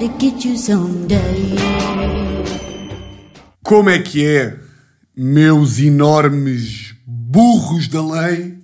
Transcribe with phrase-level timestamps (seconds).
[0.00, 1.56] to get you someday.
[3.62, 4.58] Como é que é,
[5.14, 8.58] meus enormes burros da lei?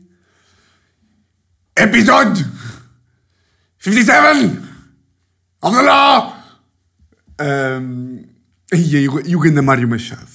[1.76, 2.50] Episódio
[3.78, 4.62] 57
[5.60, 6.42] of the law!
[7.38, 8.24] Um,
[8.72, 10.26] e, aí, e o ganda Mário Machado?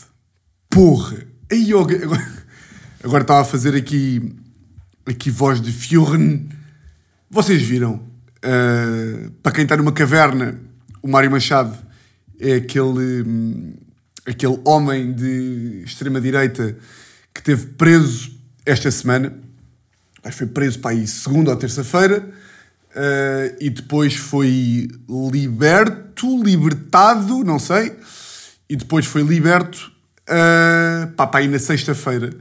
[0.70, 1.18] Porra!
[1.52, 2.27] Aí, agora,
[3.04, 4.36] agora estava a fazer aqui,
[5.07, 6.47] aqui voz de Fjorn.
[7.27, 8.07] Vocês viram?
[8.46, 10.60] Uh, para quem está numa caverna,
[11.01, 11.75] o Mário Machado
[12.39, 13.73] é aquele, hum,
[14.25, 16.77] aquele homem de extrema-direita
[17.33, 18.32] que teve preso
[18.65, 19.33] esta semana.
[20.24, 22.27] Acho que foi preso para aí segunda ou terça-feira.
[22.91, 24.89] Uh, e depois foi
[25.32, 27.96] liberto, libertado, não sei.
[28.69, 29.91] E depois foi liberto
[30.27, 32.31] uh, pá, pá, aí na sexta-feira.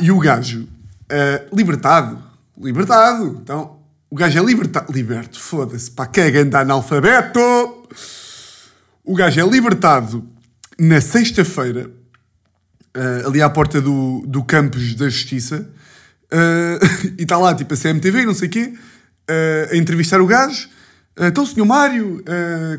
[0.00, 2.22] E o gajo, uh, libertado,
[2.56, 3.38] libertado.
[3.42, 3.77] Então,
[4.10, 7.40] o gajo é libertado, liberto, foda-se, pá, que é grande analfabeto.
[9.04, 10.26] O gajo é libertado
[10.78, 11.90] na sexta-feira,
[12.96, 15.68] uh, ali à porta do, do campus da Justiça,
[16.32, 20.26] uh, e está lá, tipo, a CMTV, não sei o quê, uh, a entrevistar o
[20.26, 20.68] gajo.
[21.18, 22.24] então, senhor Mário,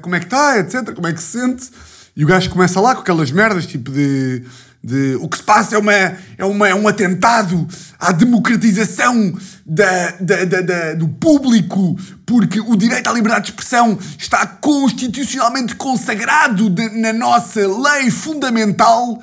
[0.02, 1.70] como é que está, etc., como é que se sente?
[2.16, 4.44] E o gajo começa lá com aquelas merdas, tipo de
[4.84, 7.68] de o que se passa é, uma, é, uma, é um atentado
[8.00, 13.98] à democratização da, da, da, da, do público, porque o direito à liberdade de expressão
[14.18, 19.22] está constitucionalmente consagrado de, na nossa lei fundamental,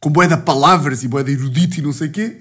[0.00, 2.40] com boé de palavras e boé de erudito e não sei o quê.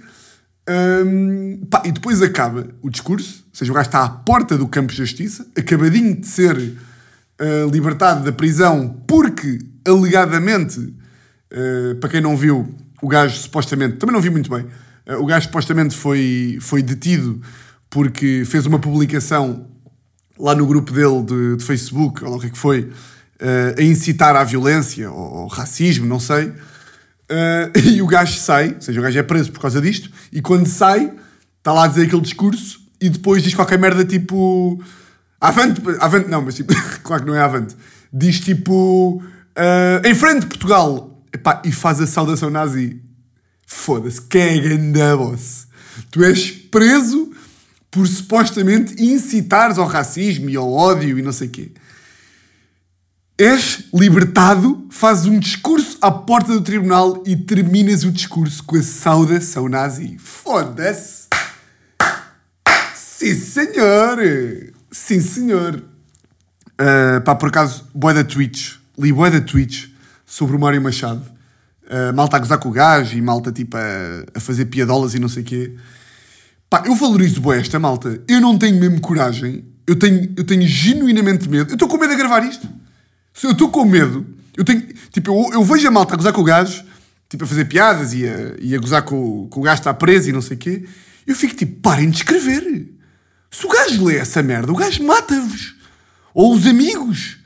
[0.68, 4.68] Um, pá, e depois acaba o discurso, ou seja, o gajo está à porta do
[4.68, 10.92] campo de justiça, acabadinho de ser uh, libertado da prisão porque, alegadamente,
[11.52, 14.66] eh, para quem não viu, o gajo supostamente, também não vi muito bem,
[15.08, 17.42] uh, o gajo supostamente foi, foi detido
[17.90, 19.68] porque fez uma publicação
[20.38, 23.81] lá no grupo dele de, de Facebook, ou o que é que foi, uh, a
[23.81, 26.53] incitar à violência ou, ou racismo, não sei.
[27.74, 30.68] e o gajo sai, ou seja, o gajo é preso por causa disto, e quando
[30.68, 31.12] sai,
[31.58, 34.80] está lá a dizer aquele discurso e depois diz qualquer merda tipo.
[35.42, 36.72] Avante, avante não, mas tipo,
[37.02, 37.75] claro que não é avante.
[38.14, 39.24] Diz tipo.
[40.03, 43.01] Em frente, Portugal, Epá, e faz a saudação nazi.
[43.68, 45.68] Foda-se, que é ganda boss.
[46.09, 47.29] Tu és preso
[47.91, 51.72] por supostamente incitares ao racismo e ao ódio e não sei o quê.
[53.38, 58.81] És libertado, fazes um discurso à porta do tribunal e terminas o discurso com a
[58.81, 60.18] saudação nazi.
[60.18, 61.28] Foda-se!
[62.95, 64.19] Sim, senhor!
[64.90, 65.84] Sim, senhor!
[66.79, 68.75] Uh, pá, por acaso, boa da Twitch.
[68.97, 69.94] Li boa da Twitch
[70.35, 71.23] sobre o Mário Machado.
[71.85, 75.19] Uh, malta a gozar com o gajo e malta tipo a, a fazer piadolas e
[75.19, 75.75] não sei o quê.
[76.69, 78.22] Pá, eu valorizo bem esta malta.
[78.28, 79.63] Eu não tenho mesmo coragem.
[79.88, 81.72] Eu tenho, eu tenho genuinamente medo.
[81.72, 82.68] Eu estou com medo de gravar isto.
[83.41, 84.25] Eu estou com medo,
[84.57, 84.85] eu tenho.
[85.09, 86.84] Tipo, eu, eu, vejo a malta a gozar com o gajo,
[87.29, 90.29] tipo, a fazer piadas e a, e a gozar com, com o gajo está preso
[90.29, 90.85] e não sei o quê.
[91.25, 92.90] Eu fico tipo, parem de escrever.
[93.50, 95.75] Se o gajo lê essa merda, o gajo mata-vos.
[96.34, 97.38] Ou os amigos.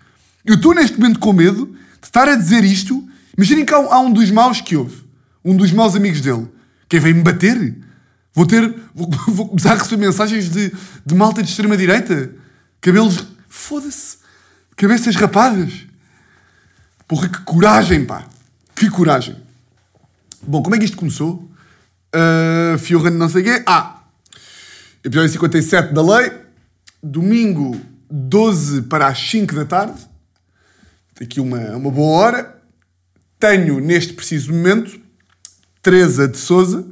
[0.44, 3.08] Eu estou neste momento com medo de estar a dizer isto.
[3.38, 5.04] Imaginem que há, há um dos maus que houve.
[5.44, 6.48] Um dos maus amigos dele.
[6.88, 7.78] Quem vem me bater?
[8.34, 8.74] Vou ter.
[8.94, 10.74] Vou, vou começar a receber mensagens de,
[11.06, 12.32] de malta de extrema-direita.
[12.82, 13.26] Cabelos.
[13.48, 14.18] Foda-se.
[14.76, 15.86] Cabeças rapadas.
[17.08, 18.26] Porra, que coragem, pá.
[18.76, 19.36] Que coragem.
[20.42, 21.50] Bom, como é que isto começou?
[22.16, 23.64] Uh, não sei quê.
[23.66, 24.04] Ah!
[25.04, 26.32] Episódio 57 da lei.
[27.02, 27.80] Domingo
[28.10, 30.09] 12 para as 5 da tarde
[31.24, 32.62] aqui uma, uma boa hora.
[33.40, 35.00] Tenho, neste preciso momento,
[35.82, 36.86] Teresa de Souza,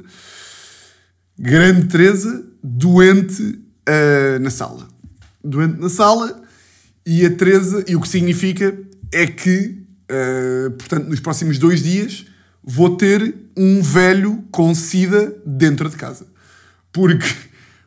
[1.38, 4.88] grande Teresa, doente uh, na sala.
[5.44, 6.42] Doente na sala,
[7.04, 8.76] e a Teresa, e o que significa
[9.12, 12.26] é que, uh, portanto, nos próximos dois dias
[12.62, 16.26] vou ter um velho com SIDA dentro de casa.
[16.92, 17.26] Porque,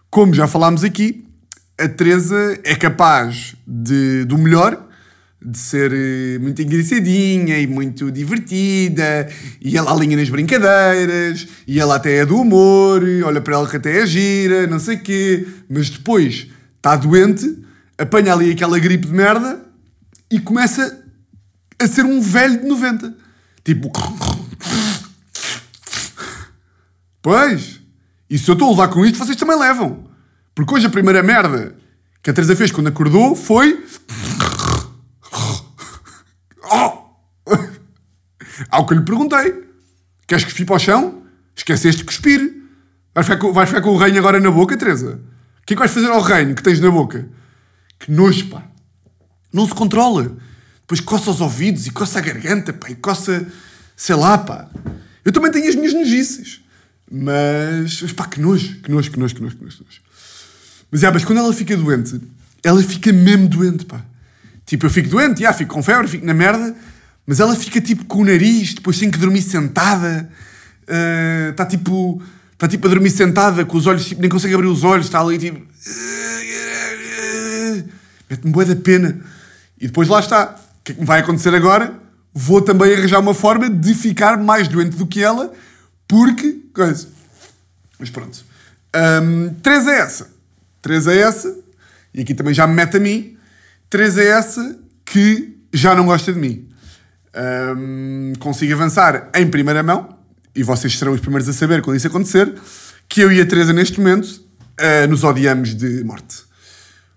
[0.09, 1.25] como já falámos aqui,
[1.79, 4.90] a Teresa é capaz de, do melhor
[5.43, 9.27] de ser eh, muito engraçadinha e muito divertida,
[9.59, 13.77] e ela alinha nas brincadeiras, e ela até é do humor, olha para ela que
[13.77, 16.47] até é gira, não sei quê, mas depois
[16.77, 17.57] está doente,
[17.97, 19.59] apanha ali aquela gripe de merda
[20.29, 21.03] e começa
[21.79, 23.13] a ser um velho de 90.
[23.63, 23.91] Tipo.
[27.21, 27.79] Pois,
[28.29, 30.05] e se eu estou a levar com isto, vocês também levam.
[30.55, 31.75] Porque hoje a primeira merda
[32.23, 33.83] que a Teresa fez quando acordou foi.
[38.71, 39.63] Ao que lhe perguntei:
[40.27, 41.23] Queres cuspir para o chão?
[41.55, 42.61] Esqueceste de cuspir.
[43.13, 45.19] Vais ficar, com, vais ficar com o reino agora na boca, Teresa?
[45.61, 47.27] O que é que vais fazer ao reino que tens na boca?
[47.99, 48.63] Que nojo, pá.
[49.51, 50.35] Não se controla.
[50.79, 53.45] Depois coça os ouvidos e coça a garganta, pá, e coça,
[53.95, 54.69] sei lá, pá.
[55.23, 56.61] Eu também tenho as minhas nojices.
[57.11, 59.57] Mas, mas pá, que nojo, que nojo, que nojo, que nojo.
[59.57, 60.01] que nojo.
[60.89, 62.21] Mas, é, mas quando ela fica doente,
[62.63, 64.01] ela fica mesmo doente, pá.
[64.65, 66.73] Tipo, eu fico doente, já, fico com febre, fico na merda,
[67.25, 70.29] mas ela fica tipo com o nariz, depois tem que dormir sentada.
[71.49, 72.21] Está tipo,
[72.53, 75.21] está tipo a dormir sentada, com os olhos, tipo, nem consegue abrir os olhos, está
[75.21, 75.61] ali tipo.
[78.29, 79.19] Mete-me boa da pena.
[79.79, 80.55] E depois lá está.
[80.79, 81.99] O que é que me vai acontecer agora?
[82.33, 85.51] Vou também arranjar uma forma de ficar mais doente do que ela,
[86.07, 86.59] porque.
[86.73, 87.07] Coisa.
[87.99, 88.43] Mas pronto.
[88.95, 90.29] Hum, três é essa.
[90.81, 91.55] Três é essa.
[92.13, 93.37] E aqui também já me mete a mim.
[93.89, 96.70] Três é essa que já não gosta de mim.
[97.33, 100.17] Hum, consigo avançar em primeira mão,
[100.53, 102.53] e vocês serão os primeiros a saber quando isso acontecer,
[103.07, 106.43] que eu e a Teresa neste momento uh, nos odiamos de morte.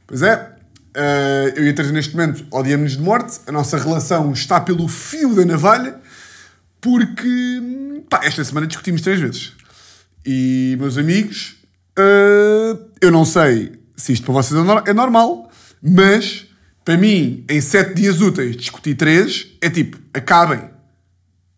[0.07, 4.33] Pois é, uh, eu e a Teresa neste momento odiamos de morte, a nossa relação
[4.33, 5.97] está pelo fio da navalha,
[6.81, 7.63] porque
[8.09, 9.53] pá, esta semana discutimos três vezes.
[10.25, 11.57] E, meus amigos,
[11.99, 15.51] uh, eu não sei se isto para vocês é, é normal,
[15.83, 16.47] mas
[16.85, 20.71] para mim, em sete dias úteis, discutir três é tipo, acabem.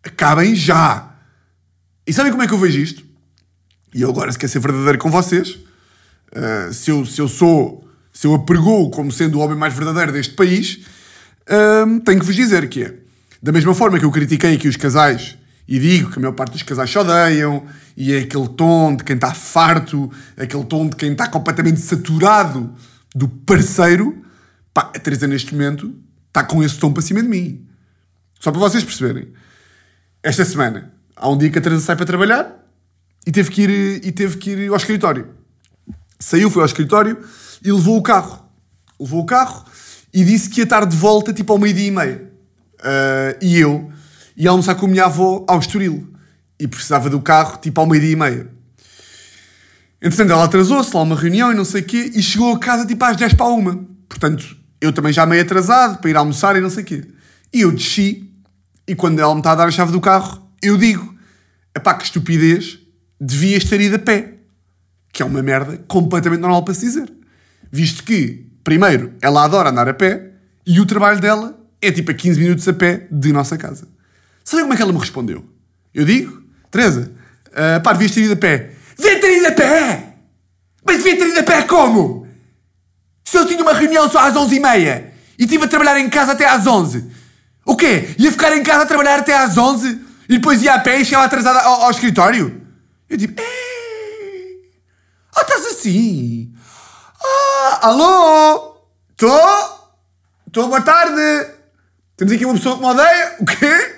[0.05, 1.15] Acabem já.
[2.07, 3.05] E sabem como é que eu vejo isto?
[3.93, 5.59] E eu agora, se quer ser verdadeiro com vocês,
[6.33, 10.13] uh, se, eu, se eu sou, se eu apregoo como sendo o homem mais verdadeiro
[10.13, 10.81] deste país,
[11.87, 12.95] um, tenho que vos dizer que é,
[13.43, 15.37] da mesma forma que eu critiquei aqui os casais
[15.67, 17.65] e digo que a maior parte dos casais se odeiam,
[17.97, 22.73] e é aquele tom de quem está farto, aquele tom de quem está completamente saturado
[23.15, 24.23] do parceiro,
[24.77, 25.95] pá, a Teresa neste momento
[26.29, 27.67] está com esse tom para cima de mim.
[28.39, 29.33] Só para vocês perceberem.
[30.23, 32.55] Esta semana, há um dia que a Teresa sai para trabalhar
[33.27, 35.31] e teve que ir, e teve que ir ao escritório.
[36.21, 37.25] Saiu, foi ao escritório
[37.65, 38.47] e levou o carro.
[39.01, 39.65] Levou o carro
[40.13, 42.31] e disse que ia estar de volta tipo ao meio-dia e meia.
[42.83, 43.91] Ah, e eu
[44.37, 46.07] ia almoçar com a minha avó ao Estoril.
[46.61, 48.51] E precisava do carro tipo ao meio-dia e meia.
[50.03, 52.85] Entretanto, ela atrasou-se lá uma reunião e não sei o quê e chegou a casa
[52.85, 53.83] tipo às 10 para uma.
[54.07, 57.05] Portanto, eu também já meio atrasado para ir almoçar e não sei o quê.
[57.53, 58.31] E eu desci
[58.87, 61.15] e quando ela me está a dar a chave do carro, eu digo:
[61.75, 62.79] epá, que estupidez,
[63.21, 64.35] devias ter ido a pé.
[65.13, 67.13] Que é uma merda completamente normal para se dizer.
[67.73, 70.33] Visto que, primeiro, ela adora andar a pé
[70.67, 73.89] e o trabalho dela é tipo a 15 minutos a pé de nossa casa.
[74.45, 75.45] Sabe como é que ela me respondeu?
[75.95, 77.11] Eu digo, Teresa,
[77.55, 78.73] ah, pá, devias ter ido a pé.
[78.99, 80.17] Devia ter ido a pé!
[80.85, 82.26] Mas devia ter ido a pé como?
[83.27, 86.49] Se eu tinha uma reunião só às 11h30 e estive a trabalhar em casa até
[86.49, 87.17] às 11
[87.67, 88.15] o quê?
[88.17, 91.05] Ia ficar em casa a trabalhar até às 11 e depois ia a pé e
[91.05, 92.63] chegava atrasada ao, ao escritório?
[93.11, 94.73] Eu digo, ei,
[95.35, 96.55] ah, estás assim?
[97.21, 98.77] Ah, alô?
[99.11, 99.99] Estou?
[100.47, 101.51] Estou, boa tarde.
[102.17, 103.37] Temos aqui uma pessoa que me odeia.
[103.41, 103.97] O quê?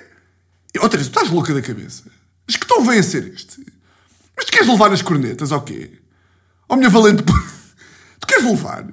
[0.81, 2.05] Oh, Teresa, tu estás louca da cabeça?
[2.47, 3.63] Mas que tom vem a ser este?
[4.35, 5.91] Mas tu queres levar nas cornetas, ou quê?
[6.67, 7.21] Oh, minha valente...
[8.19, 8.83] tu queres levar?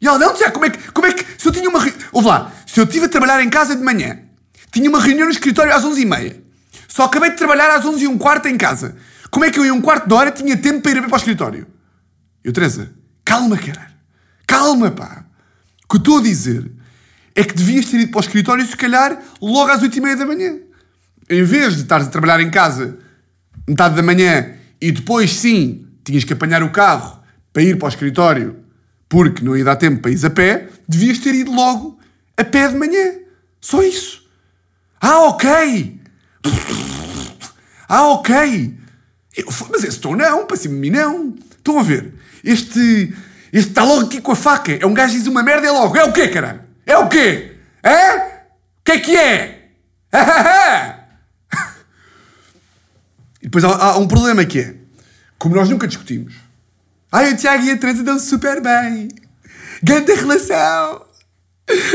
[0.00, 0.92] E ela, não, Tiago, como é que...
[0.92, 1.80] Como é que se eu tinha uma...
[2.12, 4.18] Ouve lá, se eu estive a trabalhar em casa de manhã,
[4.72, 6.36] tinha uma reunião no escritório às 11h30,
[6.88, 8.96] só acabei de trabalhar às 11 e um quarto em casa,
[9.30, 11.16] como é que eu em um quarto de hora tinha tempo para ir para o
[11.16, 11.66] escritório?
[12.44, 12.92] Eu, Teresa,
[13.24, 13.94] calma, caralho.
[14.46, 15.24] Calma, pá.
[15.84, 16.70] O que eu estou a dizer
[17.34, 20.56] é que devias ter ido para o escritório, se calhar, logo às 8h30 da manhã.
[21.28, 22.98] Em vez de estares a trabalhar em casa
[23.68, 27.20] metade da manhã e depois, sim, tinhas que apanhar o carro
[27.52, 28.65] para ir para o escritório
[29.08, 31.98] porque não ia dar tempo para ir a pé, devias ter ido logo
[32.36, 33.14] a pé de manhã.
[33.60, 34.24] Só isso.
[35.00, 36.00] Ah, ok.
[37.88, 38.74] Ah, ok.
[39.36, 41.34] Eu- mas esse tom não, para cima de mim não.
[41.56, 42.14] Estão a ver?
[42.44, 43.14] Este,
[43.52, 44.72] este está logo aqui com a faca.
[44.72, 45.96] É um gajo que diz uma merda e é logo.
[45.96, 46.60] É o quê, caralho?
[46.84, 47.56] É o quê?
[47.82, 48.16] É?
[48.16, 49.68] O que é que é?
[53.42, 54.74] e depois há, há um problema que é,
[55.38, 56.34] como nós nunca discutimos,
[57.16, 59.08] ai, o Tiago e a Teresa dão super bem.
[59.82, 61.06] Grande relação.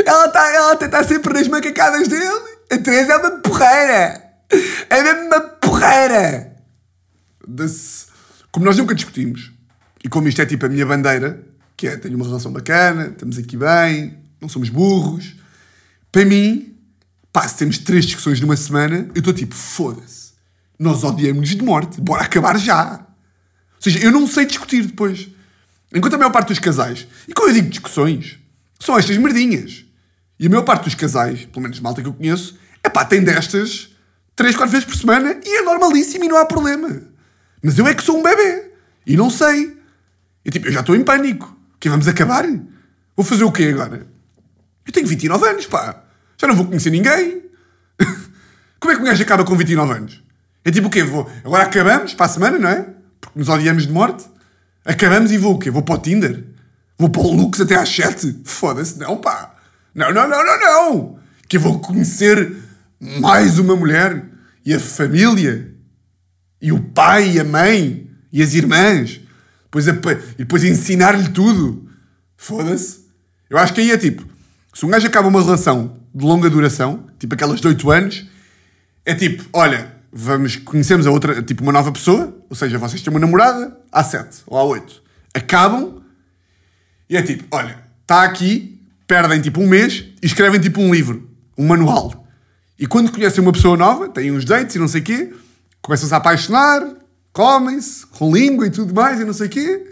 [0.05, 2.41] Ela está ela tá, tá sempre nas macacadas dele.
[2.71, 4.23] A Teresa é uma porreira.
[4.89, 6.55] É mesmo uma porreira.
[8.51, 9.51] Como nós nunca discutimos,
[10.03, 11.41] e como isto é tipo a minha bandeira,
[11.77, 15.35] que é, tenho uma relação bacana, estamos aqui bem, não somos burros,
[16.11, 16.75] para mim,
[17.31, 20.33] pá, se temos três discussões numa semana, eu estou tipo, foda-se,
[20.77, 23.05] nós odiamos-nos de morte, bora acabar já.
[23.81, 25.27] Seja, eu não sei discutir depois.
[25.93, 28.37] Enquanto a maior parte dos casais, e quando eu digo discussões,
[28.79, 29.83] são estas merdinhas.
[30.39, 33.23] E a maior parte dos casais, pelo menos malta que eu conheço, é pá, tem
[33.23, 33.89] destas
[34.35, 37.01] três, quatro vezes por semana e é normalíssimo e não há problema.
[37.61, 38.71] Mas eu é que sou um bebê
[39.05, 39.77] e não sei.
[40.45, 41.57] E tipo, eu já estou em pânico.
[41.79, 42.45] Que vamos acabar?
[43.15, 44.05] Vou fazer o quê agora?
[44.85, 46.03] Eu tenho 29 anos, pá.
[46.37, 47.43] Já não vou conhecer ninguém.
[48.79, 50.23] Como é que um gajo acaba com 29 anos?
[50.63, 51.03] É tipo o quê?
[51.03, 51.29] Vou...
[51.43, 53.00] Agora acabamos para a semana, não é?
[53.21, 54.25] Porque nos odiamos de morte.
[54.83, 55.69] Acabamos e vou o quê?
[55.69, 56.43] Vou para o Tinder?
[56.97, 58.41] Vou para o Lux até às 7?
[58.43, 59.55] Foda-se, não, pá.
[59.93, 61.19] Não, não, não, não, não.
[61.47, 62.55] Que eu vou conhecer
[62.99, 64.25] mais uma mulher
[64.65, 65.73] e a família
[66.61, 69.21] e o pai e a mãe e as irmãs.
[69.63, 69.91] Depois a...
[69.91, 71.89] E depois ensinar-lhe tudo.
[72.35, 73.05] Foda-se.
[73.49, 74.25] Eu acho que aí é tipo,
[74.73, 78.27] se um gajo acaba uma relação de longa duração, tipo aquelas de 8 anos,
[79.05, 83.11] é tipo, olha, vamos, conhecemos a outra, tipo uma nova pessoa, ou seja, vocês têm
[83.11, 85.01] uma namorada, há 7 ou há 8.
[85.33, 86.01] Acabam
[87.09, 91.29] e é tipo, olha, está aqui, perdem tipo um mês e escrevem tipo um livro,
[91.57, 92.25] um manual.
[92.77, 95.33] E quando conhecem uma pessoa nova, têm uns dates e não sei o quê,
[95.81, 96.81] começam-se a apaixonar,
[97.31, 99.87] comem-se, com língua e tudo mais e não sei o quê,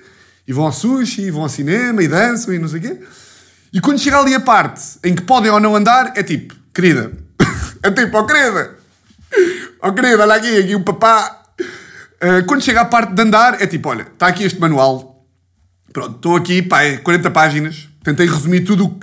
[0.48, 3.00] e vão ao sushi, e vão ao cinema e dançam e não sei o quê.
[3.72, 7.12] E quando chega ali a parte em que podem ou não andar, é tipo, querida,
[7.84, 8.76] é tipo, ó oh, querida,
[9.82, 11.44] oh, querida, olha aqui, aqui o papá.
[11.60, 15.26] Uh, quando chega à parte de andar, é tipo, olha, está aqui este manual.
[15.92, 17.88] Pronto, estou aqui, pá, é 40 páginas.
[18.04, 18.98] Tentei resumir tudo,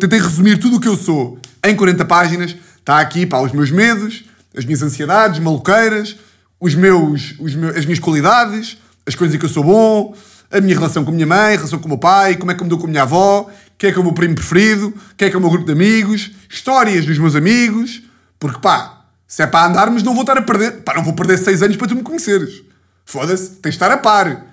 [0.00, 2.56] tentei resumir tudo o que eu sou em 40 páginas.
[2.78, 4.24] Está aqui, pá, os meus medos,
[4.56, 6.16] as minhas ansiedades, maluqueiras,
[6.58, 10.14] os meus, os meus, as minhas qualidades, as coisas em que eu sou bom,
[10.50, 12.54] a minha relação com a minha mãe, a relação com o meu pai, como é
[12.54, 13.48] que eu me dou com a minha avó,
[13.78, 15.66] quem é que é o meu primo preferido, quem é que é o meu grupo
[15.66, 18.02] de amigos, histórias dos meus amigos,
[18.38, 19.01] porque pá,
[19.32, 21.78] se é para andarmos não vou estar a perder, pá, não vou perder seis anos
[21.78, 22.62] para tu me conheceres.
[23.02, 24.44] Foda-se, tens de estar a par.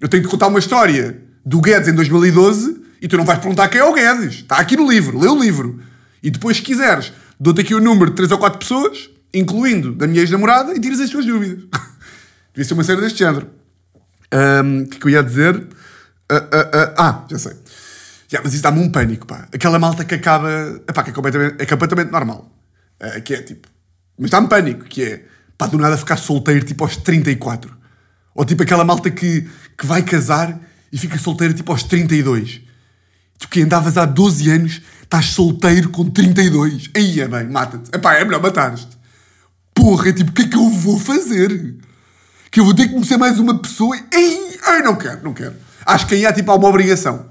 [0.00, 3.68] Eu tenho que contar uma história do Guedes em 2012 e tu não vais perguntar
[3.68, 4.36] quem é o Guedes.
[4.36, 5.82] Está aqui no livro, lê o livro.
[6.22, 10.06] E depois, se quiseres, dou-te aqui o número de três ou quatro pessoas, incluindo da
[10.06, 11.64] minha ex-namorada, e tiras as tuas dúvidas.
[12.54, 13.50] Devia ser uma série deste género.
[14.32, 15.56] O um, que, que eu ia dizer?
[15.56, 17.52] Uh, uh, uh, ah, já sei.
[18.32, 19.46] Yeah, mas isso dá-me um pânico, pá.
[19.52, 20.80] Aquela malta que acaba.
[20.88, 22.50] Epá, que é completamente, é completamente normal.
[23.22, 23.75] Que é tipo.
[24.18, 25.24] Mas dá-me pânico, que é.
[25.58, 27.74] Pá, do nada ficar solteiro tipo aos 34.
[28.34, 30.58] Ou tipo aquela malta que, que vai casar
[30.92, 32.60] e fica solteiro tipo aos 32.
[33.38, 36.90] Tu que andavas há 12 anos, estás solteiro com 32.
[36.94, 37.90] Aí é bem, mata-te.
[37.94, 38.88] Epá, é melhor matar-te.
[39.74, 41.76] Porra, é tipo, o que é que eu vou fazer?
[42.50, 43.96] Que eu vou ter que conhecer mais uma pessoa?
[44.12, 45.54] Ei, ai, não quero, não quero.
[45.84, 47.28] Acho que aí há tipo há uma obrigação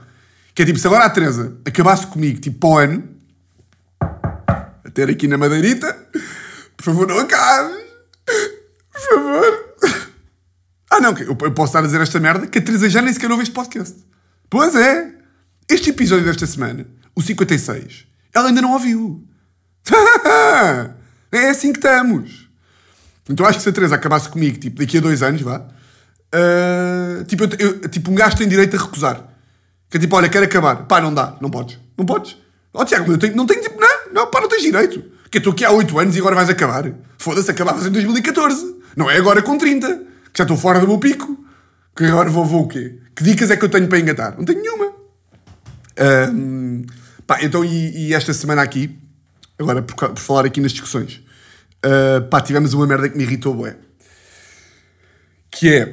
[0.56, 3.04] que é tipo, se agora a Teresa acabasse comigo, tipo, para o ano,
[4.00, 5.94] a ter aqui na madeirita,
[6.78, 7.84] por favor, não acabes.
[8.92, 9.76] Por favor.
[10.90, 13.30] Ah, não, eu posso estar a dizer esta merda que a Teresa já nem sequer
[13.30, 13.96] ouve este podcast.
[14.50, 15.14] Pois é.
[15.68, 19.28] Este episódio desta semana, o 56, ela ainda não ouviu.
[21.32, 22.48] é assim que estamos.
[23.28, 27.24] Então acho que se a Teresa acabasse comigo, tipo, daqui a dois anos, vá, uh,
[27.26, 29.24] tipo, eu, eu, tipo, um gajo tem direito a recusar.
[29.90, 30.86] Que é tipo, olha, quero acabar.
[30.86, 31.80] Pá, não dá, não podes.
[31.98, 32.38] Não podes.
[32.74, 35.04] Ó oh, Tiago, eu tenho, não tenho tipo, não, não, pá, não tens direito.
[35.36, 36.90] Que eu estou aqui há 8 anos e agora vais acabar.
[37.18, 38.78] Foda-se, acabavas em 2014.
[38.96, 39.98] Não é agora com 30.
[40.32, 41.46] Que já estou fora do meu pico.
[41.94, 43.00] Que agora vou, vou o quê?
[43.14, 44.38] Que dicas é que eu tenho para engatar?
[44.38, 44.94] Não tenho nenhuma.
[46.32, 46.86] Um,
[47.28, 48.98] pá, então, e, e, esta semana aqui,
[49.60, 51.22] agora por, por falar aqui nas discussões,
[51.86, 53.76] uh, pá, tivemos uma merda que me irritou, bué.
[55.52, 55.84] Que é,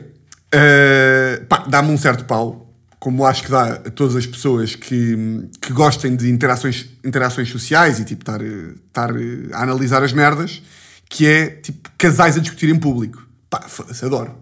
[0.55, 2.72] uh, pá, dá-me um certo pau
[3.03, 7.99] como acho que dá a todas as pessoas que, que gostem de interações, interações sociais
[7.99, 9.11] e tipo estar, estar
[9.53, 10.63] a analisar as merdas,
[11.09, 13.27] que é tipo casais a discutir em público.
[13.51, 14.37] Pá, foda-se, adoro.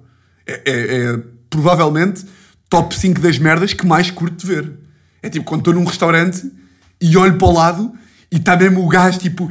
[0.47, 2.26] É, é, é, provavelmente
[2.69, 4.71] top 5 das merdas que mais curto de ver.
[5.23, 6.43] É tipo quando estou num restaurante
[7.00, 7.95] e olho para o lado
[8.31, 9.49] e está mesmo o gajo tipo.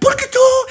[0.00, 0.66] Porque tu.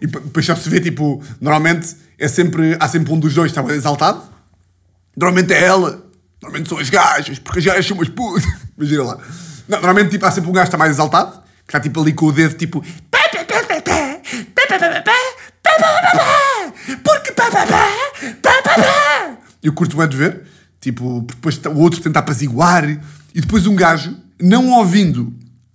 [0.00, 1.22] E depois só se vê tipo.
[1.40, 4.22] Normalmente é sempre, há sempre um dos dois que está exaltado.
[5.16, 6.06] Normalmente é ela.
[6.40, 8.44] Normalmente são as gajas, porque as gajas são umas putas.
[8.78, 9.18] Imagina lá.
[9.68, 12.12] Não, normalmente tipo, há sempre um gajo que está mais exaltado, que está tipo ali
[12.12, 12.80] com o dedo tipo.
[13.10, 13.30] Porque
[19.64, 20.42] eu curto bem de ver,
[20.80, 22.88] tipo, depois o outro tenta apaziguar,
[23.34, 25.34] e depois um gajo, não ouvindo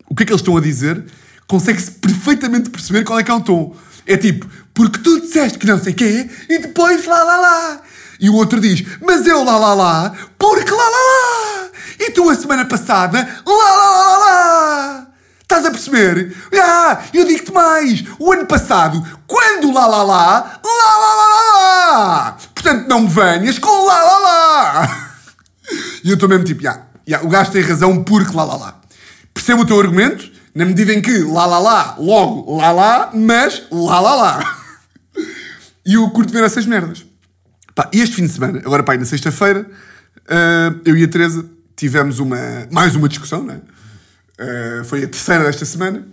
[0.09, 1.03] o que é que eles estão a dizer,
[1.45, 3.75] consegue-se perfeitamente perceber qual é que é o tom.
[4.07, 7.81] É tipo, porque tu disseste que não sei quê e depois lá lá lá.
[8.19, 11.69] E o outro diz, mas eu lá lá lá, porque lá lá lá.
[11.99, 15.07] E tu a semana passada, lá lá lá lá.
[15.41, 16.35] Estás a perceber?
[16.61, 18.03] Ah, eu digo-te mais.
[18.19, 22.37] O ano passado, quando lá lá lá, lá lá lá lá.
[22.53, 25.09] Portanto, não me venhas com lá lá lá.
[26.03, 28.75] E eu estou mesmo tipo, yeah, yeah, o gajo tem razão porque lá lá lá.
[29.33, 33.63] Percebo o teu argumento, na medida em que lá lá lá, logo lá lá, mas
[33.71, 34.57] lá lá lá.
[35.85, 37.05] E eu curto ver essas merdas.
[37.73, 41.47] Pá, e este fim de semana, agora pá, na sexta-feira, uh, eu e a Teresa
[41.75, 43.57] tivemos uma, mais uma discussão, não é?
[43.59, 46.07] Uh, foi a terceira desta semana,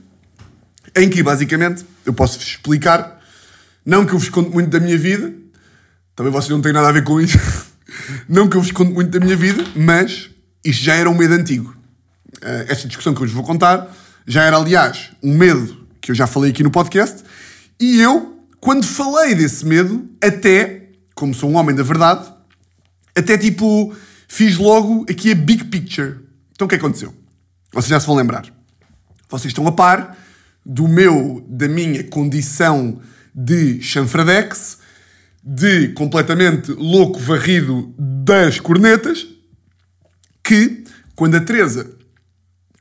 [0.94, 3.20] em que basicamente eu posso vos explicar,
[3.84, 5.32] não que eu vos conte muito da minha vida,
[6.14, 7.38] também vocês não têm nada a ver com isso,
[8.28, 10.30] não que eu vos conte muito da minha vida, mas
[10.62, 11.74] isto já era um medo antigo.
[12.42, 13.90] Uh, esta discussão que eu vos vou contar
[14.26, 17.24] já era, aliás, um medo que eu já falei aqui no podcast,
[17.80, 22.32] e eu, quando falei desse medo, até, como sou um homem da verdade,
[23.16, 23.94] até tipo,
[24.28, 26.20] fiz logo aqui a big picture.
[26.52, 27.14] Então o que aconteceu?
[27.72, 28.44] Vocês já se vão lembrar.
[29.28, 30.16] Vocês estão a par
[30.64, 33.00] do meu, da minha condição
[33.34, 34.78] de chanfradex,
[35.42, 39.26] de completamente louco varrido das cornetas,
[40.42, 41.90] que quando a Teresa,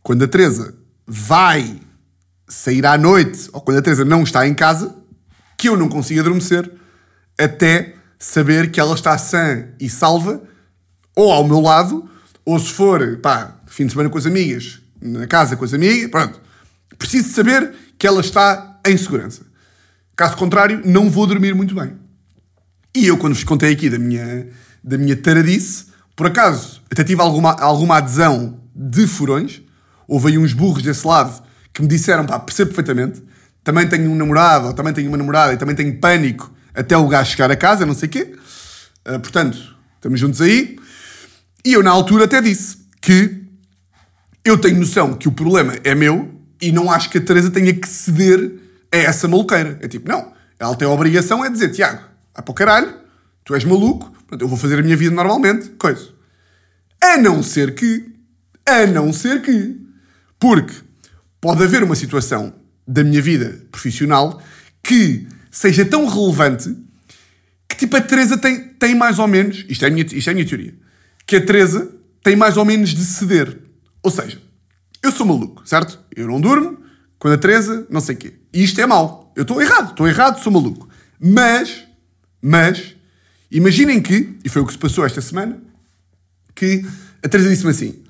[0.01, 1.79] quando a Teresa vai
[2.47, 4.95] sair à noite, ou quando a Teresa não está em casa,
[5.57, 6.71] que eu não consigo adormecer
[7.39, 10.41] até saber que ela está sã e salva,
[11.15, 12.09] ou ao meu lado,
[12.45, 16.09] ou se for, pá, fim de semana com as amigas, na casa com as amigas,
[16.09, 16.41] pronto.
[16.97, 19.41] Preciso saber que ela está em segurança.
[20.15, 21.93] Caso contrário, não vou dormir muito bem.
[22.95, 24.47] E eu, quando vos contei aqui da minha,
[24.83, 29.62] da minha taradice, por acaso, até tive alguma, alguma adesão de furões,
[30.07, 33.23] houve aí uns burros desse lado que me disseram, pá, percebo perfeitamente,
[33.63, 37.07] também tenho um namorado, ou também tenho uma namorada, e também tenho pânico até o
[37.07, 38.35] gajo chegar a casa, não sei o quê.
[39.07, 40.77] Uh, portanto, estamos juntos aí.
[41.65, 43.43] E eu, na altura, até disse que
[44.43, 46.29] eu tenho noção que o problema é meu
[46.61, 48.59] e não acho que a Teresa tenha que ceder
[48.91, 49.77] a essa maluqueira.
[49.81, 52.93] É tipo, não, ela tem a obrigação é dizer, Tiago, vai para o caralho,
[53.43, 56.09] tu és maluco, portanto, eu vou fazer a minha vida normalmente, coisa.
[57.01, 58.13] A não ser que,
[58.65, 59.79] a não ser que,
[60.43, 60.73] porque
[61.39, 62.53] pode haver uma situação
[62.85, 64.43] da minha vida profissional
[64.83, 66.75] que seja tão relevante
[67.65, 70.31] que tipo a Teresa tem, tem mais ou menos, isto é, a minha, isto é
[70.31, 70.75] a minha teoria,
[71.25, 71.89] que a Teresa
[72.21, 73.57] tem mais ou menos de ceder.
[74.01, 74.37] Ou seja,
[75.01, 75.97] eu sou maluco, certo?
[76.13, 76.77] Eu não durmo,
[77.17, 78.33] quando a Teresa, não sei o quê.
[78.51, 79.31] E isto é mau.
[79.37, 80.89] Eu estou errado, estou errado, sou maluco.
[81.17, 81.85] Mas,
[82.41, 82.97] mas,
[83.49, 85.57] imaginem que, e foi o que se passou esta semana,
[86.53, 86.85] que
[87.23, 88.02] a Teresa disse-me assim,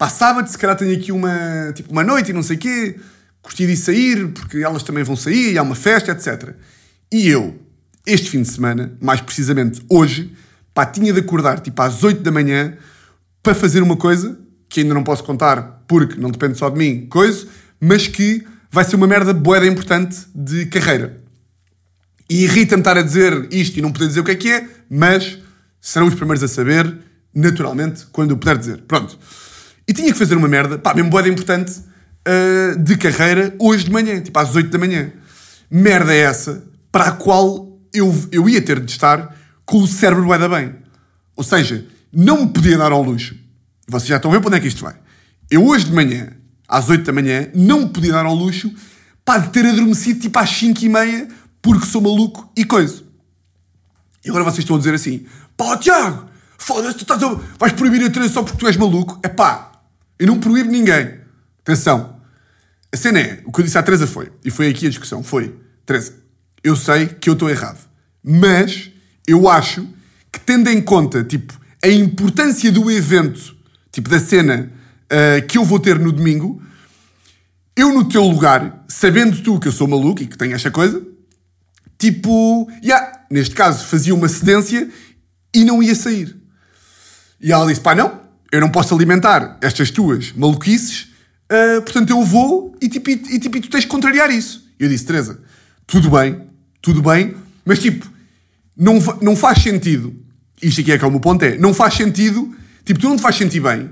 [0.00, 2.98] Pá, sábado, se calhar tenho aqui uma, tipo, uma noite e não sei o quê,
[3.42, 6.54] curti de sair, porque elas também vão sair, e há uma festa, etc.
[7.12, 7.60] E eu,
[8.06, 10.32] este fim de semana, mais precisamente hoje,
[10.72, 12.78] pá, tinha de acordar tipo às 8 da manhã
[13.42, 17.04] para fazer uma coisa que ainda não posso contar porque não depende só de mim,
[17.04, 17.46] coisa,
[17.78, 21.20] mas que vai ser uma merda boeda importante de carreira.
[22.26, 24.66] E irrita-me estar a dizer isto e não poder dizer o que é que é,
[24.88, 25.36] mas
[25.78, 26.90] serão os primeiros a saber,
[27.34, 28.78] naturalmente, quando eu puder dizer.
[28.88, 29.18] Pronto.
[29.90, 33.90] E tinha que fazer uma merda, pá, mesmo boeda importante, uh, de carreira, hoje de
[33.90, 35.10] manhã, tipo às 8 da manhã.
[35.68, 40.26] Merda é essa para a qual eu, eu ia ter de estar com o cérebro
[40.26, 40.76] boeda bem.
[41.34, 43.34] Ou seja, não me podia dar ao luxo.
[43.88, 44.94] Vocês já estão a ver para onde é que isto vai.
[45.50, 46.34] Eu hoje de manhã,
[46.68, 48.72] às 8 da manhã, não me podia dar ao luxo
[49.24, 51.26] pá, de ter adormecido tipo às 5 e meia
[51.60, 53.02] porque sou maluco e coisa.
[54.24, 55.26] E agora vocês estão a dizer assim:
[55.56, 56.26] pá, Tiago,
[56.56, 57.40] foda-se, tu estás a...
[57.58, 59.18] vais proibir a treino só porque tu és maluco.
[59.24, 59.69] É pá,
[60.20, 61.14] eu não proíbo ninguém.
[61.62, 62.20] Atenção.
[62.92, 65.22] A cena é, o que eu disse à Teresa foi, e foi aqui a discussão,
[65.22, 65.54] foi,
[65.86, 66.12] Teresa,
[66.62, 67.78] eu sei que eu estou errado,
[68.22, 68.90] mas
[69.26, 69.88] eu acho
[70.30, 73.56] que tendo em conta, tipo, a importância do evento,
[73.90, 74.70] tipo, da cena
[75.06, 76.60] uh, que eu vou ter no domingo,
[77.74, 81.02] eu no teu lugar, sabendo tu que eu sou maluco e que tenho esta coisa,
[81.96, 84.90] tipo, yeah, neste caso fazia uma cedência
[85.54, 86.36] e não ia sair.
[87.40, 88.19] E ela disse, pá, não,
[88.52, 91.08] eu não posso alimentar estas tuas maluquices,
[91.50, 94.68] uh, portanto eu vou e tipo, e, tipo, e tu tens de contrariar isso.
[94.78, 95.40] E eu disse, Teresa,
[95.86, 96.40] tudo bem,
[96.80, 97.34] tudo bem,
[97.64, 98.10] mas tipo,
[98.76, 100.14] não, não faz sentido,
[100.62, 103.16] isto aqui é que é o meu ponto, é, não faz sentido, tipo, tu não
[103.16, 103.90] te faz sentir bem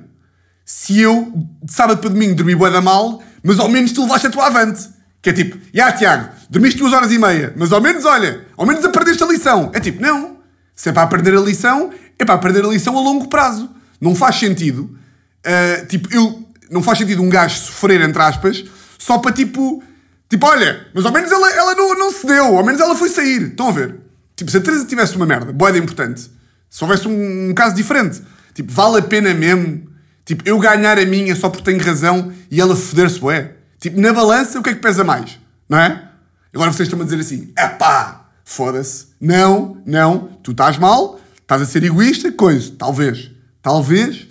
[0.68, 4.26] se eu, de sábado para domingo, dormi bué da mal, mas ao menos tu levaste
[4.26, 4.86] a tua avante.
[5.22, 8.44] Que é tipo, já yeah, Tiago, dormiste duas horas e meia, mas ao menos, olha,
[8.54, 9.70] ao menos aprendeste a lição.
[9.72, 10.36] É tipo, não.
[10.74, 13.70] Se é para aprender a lição, é para aprender a lição a longo prazo.
[14.00, 14.96] Não faz sentido,
[15.44, 18.64] uh, tipo, eu, não faz sentido um gajo sofrer, entre aspas,
[18.98, 19.82] só para tipo,
[20.28, 23.42] tipo, olha, mas ao menos ela, ela não, não cedeu, ao menos ela foi sair.
[23.42, 23.96] Estão a ver?
[24.36, 26.30] Tipo, se a Teresa tivesse uma merda, boeda importante,
[26.70, 28.22] se houvesse um, um caso diferente,
[28.54, 29.88] tipo, vale a pena mesmo,
[30.24, 33.54] tipo, eu ganhar a minha só porque tenho razão e ela foder-se, ué.
[33.80, 35.38] Tipo, na balança, o que é que pesa mais?
[35.68, 36.08] Não é?
[36.54, 39.08] Agora vocês estão a dizer assim, é pá, foda-se.
[39.20, 43.30] Não, não, tu estás mal, estás a ser egoísta, coisa, talvez.
[43.62, 44.28] Talvez,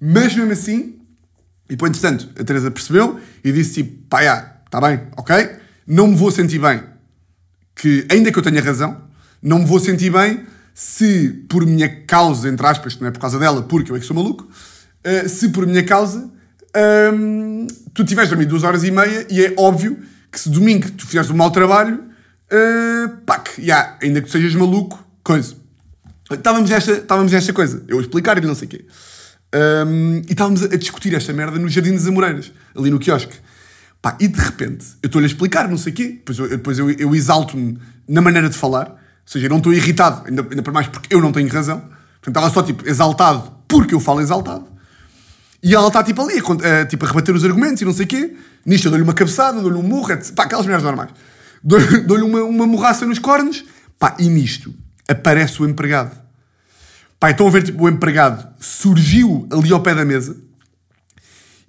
[0.00, 0.98] mas mesmo assim.
[1.68, 4.22] E depois, entretanto, a Teresa percebeu e disse tipo: pá,
[4.64, 5.56] está bem, ok?
[5.86, 6.82] Não me vou sentir bem
[7.74, 9.00] que, ainda que eu tenha razão,
[9.42, 13.20] não me vou sentir bem se por minha causa, entre aspas, que não é por
[13.20, 16.30] causa dela, porque eu é que sou maluco, uh, se por minha causa
[17.14, 19.98] um, tu tiveste dormido duas horas e meia e é óbvio
[20.30, 22.04] que se domingo tu fizeste um mau trabalho,
[22.52, 23.70] uh, pá, que,
[24.02, 25.56] ainda que sejas maluco, coisa.
[26.30, 28.84] Estávamos nesta, estávamos nesta coisa, eu a explicar e não sei o quê.
[29.54, 33.34] Um, e estávamos a discutir esta merda no Jardim das Amoreiras, ali no quiosque.
[34.02, 36.78] Pá, e de repente, eu estou-lhe a explicar, não sei o quê, depois eu, depois
[36.78, 40.62] eu, eu exalto-me na maneira de falar, ou seja, eu não estou irritado, ainda, ainda
[40.62, 41.80] para mais porque eu não tenho razão.
[41.80, 44.66] Portanto, estava só tipo exaltado porque eu falo exaltado.
[45.62, 48.08] E ela está tipo ali, a, tipo, a rebater os argumentos e não sei o
[48.08, 48.36] quê.
[48.64, 50.34] Nisto eu dou-lhe uma cabeçada, dou-lhe um murro, etc.
[50.34, 51.10] pá, aquelas merdas normais.
[51.64, 53.64] Dou-lhe dou uma, uma morraça nos cornos,
[53.98, 54.72] pá, e nisto
[55.08, 56.16] aparece o empregado.
[57.18, 60.36] Pá, estão a ver, tipo, o empregado surgiu ali ao pé da mesa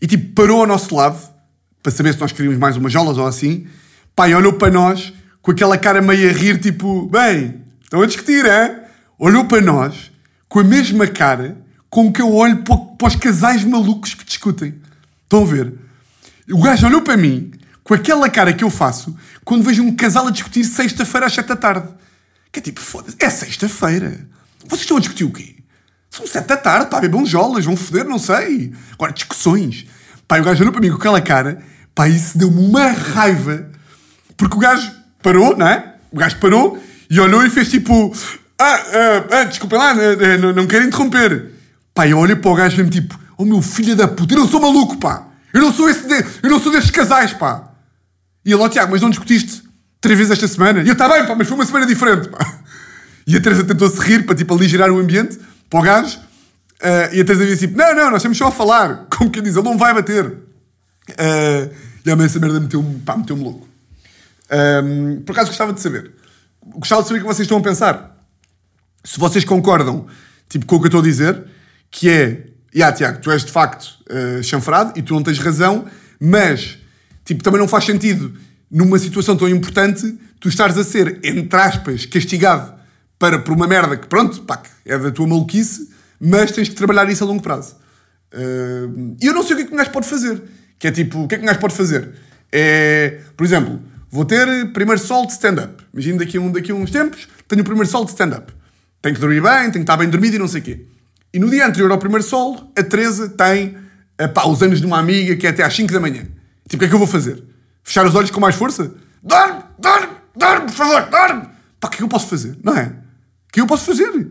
[0.01, 1.17] e, tipo, parou ao nosso lado
[1.81, 3.67] para saber se nós queríamos mais umas jolas ou assim.
[4.15, 8.05] Pá, e olhou para nós com aquela cara meio a rir, tipo, bem, estão a
[8.05, 8.87] discutir, é?
[9.17, 10.11] Olhou para nós
[10.47, 11.57] com a mesma cara
[11.89, 14.75] com que eu olho para os casais malucos que discutem.
[15.23, 15.73] Estão a ver?
[16.51, 17.51] O gajo olhou para mim
[17.83, 21.47] com aquela cara que eu faço quando vejo um casal a discutir sexta-feira às sete
[21.47, 21.87] da tarde.
[22.51, 24.27] Que é tipo, foda-se, é sexta-feira.
[24.65, 25.55] Vocês estão a discutir o quê?
[26.09, 28.73] São sete da tarde, pá, bebam jolas, vão foder, não sei.
[28.93, 29.85] Agora, discussões.
[30.27, 31.61] Pá, o gajo olhou para mim com aquela cara,
[31.93, 33.69] pá, isso deu-me uma raiva.
[34.35, 35.95] Porque o gajo parou, não é?
[36.11, 38.13] O gajo parou e olhou e fez tipo,
[38.57, 39.93] ah, ah, ah desculpem lá,
[40.39, 41.51] não, não quero interromper.
[41.93, 44.47] Pá, eu olho para o gajo mesmo tipo, oh meu filho da puta, eu não
[44.47, 45.27] sou maluco, pá.
[45.53, 46.25] Eu não sou esse, de...
[46.43, 47.71] eu não sou destes casais, pá.
[48.43, 49.68] E ele, ó oh, Tiago, mas não discutiste
[50.01, 50.81] três vezes esta semana?
[50.81, 52.59] E eu, tá bem, pá, mas foi uma semana diferente, pá.
[53.27, 55.37] E a Teresa tentou-se rir para, tipo, aligerar o ambiente
[55.69, 56.17] para o gajo.
[56.81, 59.05] Uh, e a Teresa disse tipo, não, não, nós estamos só a falar.
[59.15, 60.25] Como quem diz, ele não vai bater.
[60.25, 63.67] Uh, e a mãe essa merda meteu-me, pá, meteu-me louco.
[64.51, 66.11] Um, ehm, por acaso gostava de saber.
[66.65, 68.17] Gostava de saber o que vocês estão a pensar.
[69.03, 70.07] Se vocês concordam,
[70.47, 71.45] tipo, com o que eu estou a dizer
[71.91, 75.85] que é, yeah, Tiago, tu és de facto uh, chanfrado e tu não tens razão,
[76.19, 76.77] mas
[77.25, 78.33] tipo, também não faz sentido
[78.69, 82.73] numa situação tão importante tu estares a ser, entre aspas, castigado
[83.17, 87.09] para, por uma merda que, pronto, pá, é da tua maluquice, mas tens que trabalhar
[87.09, 87.75] isso a longo prazo.
[89.21, 90.41] E eu não sei o que é que um gajo pode fazer.
[90.77, 92.09] Que é tipo, o que é que um gajo pode fazer?
[92.51, 95.83] É, por exemplo, vou ter primeiro sol de stand-up.
[95.93, 98.53] Imagina daqui a, um, daqui a uns tempos, tenho o primeiro sol de stand-up.
[99.01, 100.85] Tenho que dormir bem, tenho que estar bem dormido e não sei o quê.
[101.33, 103.77] E no dia anterior ao primeiro sol, a Teresa tem
[104.33, 106.23] pá, os anos de uma amiga que é até às 5 da manhã.
[106.67, 107.43] Tipo, o que é que eu vou fazer?
[107.89, 108.93] Fechar os olhos com mais força?
[109.23, 111.49] Dorme, dorme, dorme, por favor, dorme!
[111.79, 112.55] Pá, o que é eu posso fazer?
[112.63, 112.83] Não é?
[112.85, 114.27] O que é eu posso fazer?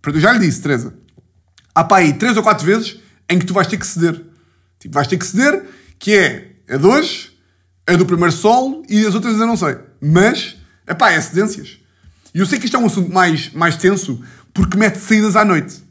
[0.00, 0.94] Porque eu já lhe disse, Teresa.
[1.74, 4.24] Há pá aí três ou quatro vezes em que tu vais ter que ceder.
[4.78, 5.60] Tipo, vais ter que ceder,
[5.98, 7.36] que é a de hoje,
[7.84, 9.76] a do primeiro sol e as outras ainda não sei.
[10.00, 11.80] Mas, é pá, é cedências.
[12.32, 14.22] E eu sei que isto é um assunto mais, mais tenso
[14.54, 15.82] porque mete saídas à noite.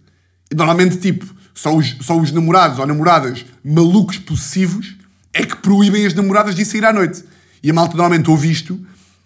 [0.50, 4.96] E normalmente, tipo, só os, só os namorados ou namoradas malucos possessivos
[5.34, 7.24] é que proíbem as namoradas de sair à noite.
[7.62, 8.80] E a malta normalmente ouve isto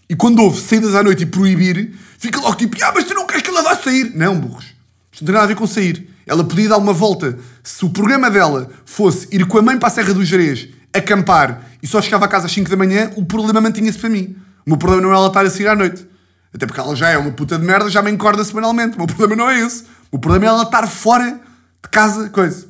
[0.10, 3.26] e quando ouve saídas à noite e proibir, fica logo tipo, ah, mas tu não
[3.26, 4.12] queres que ela vá sair?
[4.16, 4.66] Não, burros.
[5.12, 6.08] Isto não tem nada a ver com sair.
[6.26, 7.38] Ela podia dar uma volta.
[7.64, 11.68] Se o programa dela fosse ir com a mãe para a Serra do Jerez, acampar
[11.82, 14.36] e só chegava a casa às 5 da manhã, o problema mantinha-se para mim.
[14.66, 16.06] O meu problema não é ela estar a sair à noite.
[16.54, 18.96] Até porque ela já é uma puta de merda, já me encorda semanalmente.
[18.96, 19.86] O meu problema não é esse.
[20.12, 21.42] O problema é ela estar fora
[21.84, 22.68] de casa, coisa.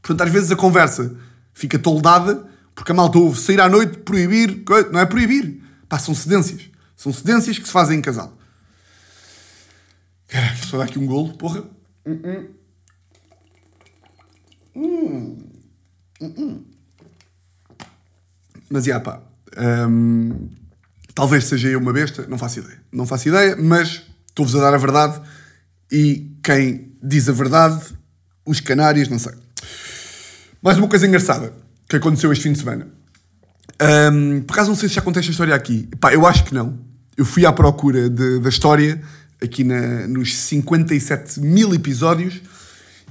[0.00, 1.16] Portanto, às vezes a conversa
[1.54, 5.62] fica toldada porque a malta ouve sair à noite, proibir, não é proibir.
[5.88, 6.70] Pá, são cedências.
[6.96, 8.36] São cedências que se fazem em casal.
[10.26, 11.62] Caralho, só dá aqui um golo, porra.
[12.04, 12.48] Hum, hum.
[14.76, 16.64] Hum,
[18.68, 19.22] mas, já, pá.
[19.56, 20.48] Hum,
[21.14, 22.82] talvez seja eu uma besta, não faço ideia.
[22.90, 25.20] Não faço ideia, mas estou-vos a dar a verdade
[25.92, 27.94] e quem diz a verdade,
[28.44, 29.43] os canários, não sei.
[30.64, 31.52] Mais uma coisa engraçada
[31.86, 32.88] que aconteceu este fim de semana.
[34.10, 35.86] Um, por acaso não sei se já contei esta história aqui.
[36.00, 36.78] Pá, eu acho que não.
[37.18, 38.98] Eu fui à procura de, da história
[39.42, 42.40] aqui na, nos 57 mil episódios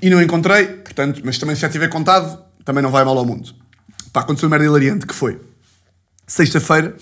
[0.01, 3.23] e não encontrei, portanto, mas também se já tiver contado, também não vai mal ao
[3.23, 3.53] mundo.
[4.11, 5.39] Pá, aconteceu uma merda hilariante que foi
[6.25, 6.97] sexta-feira.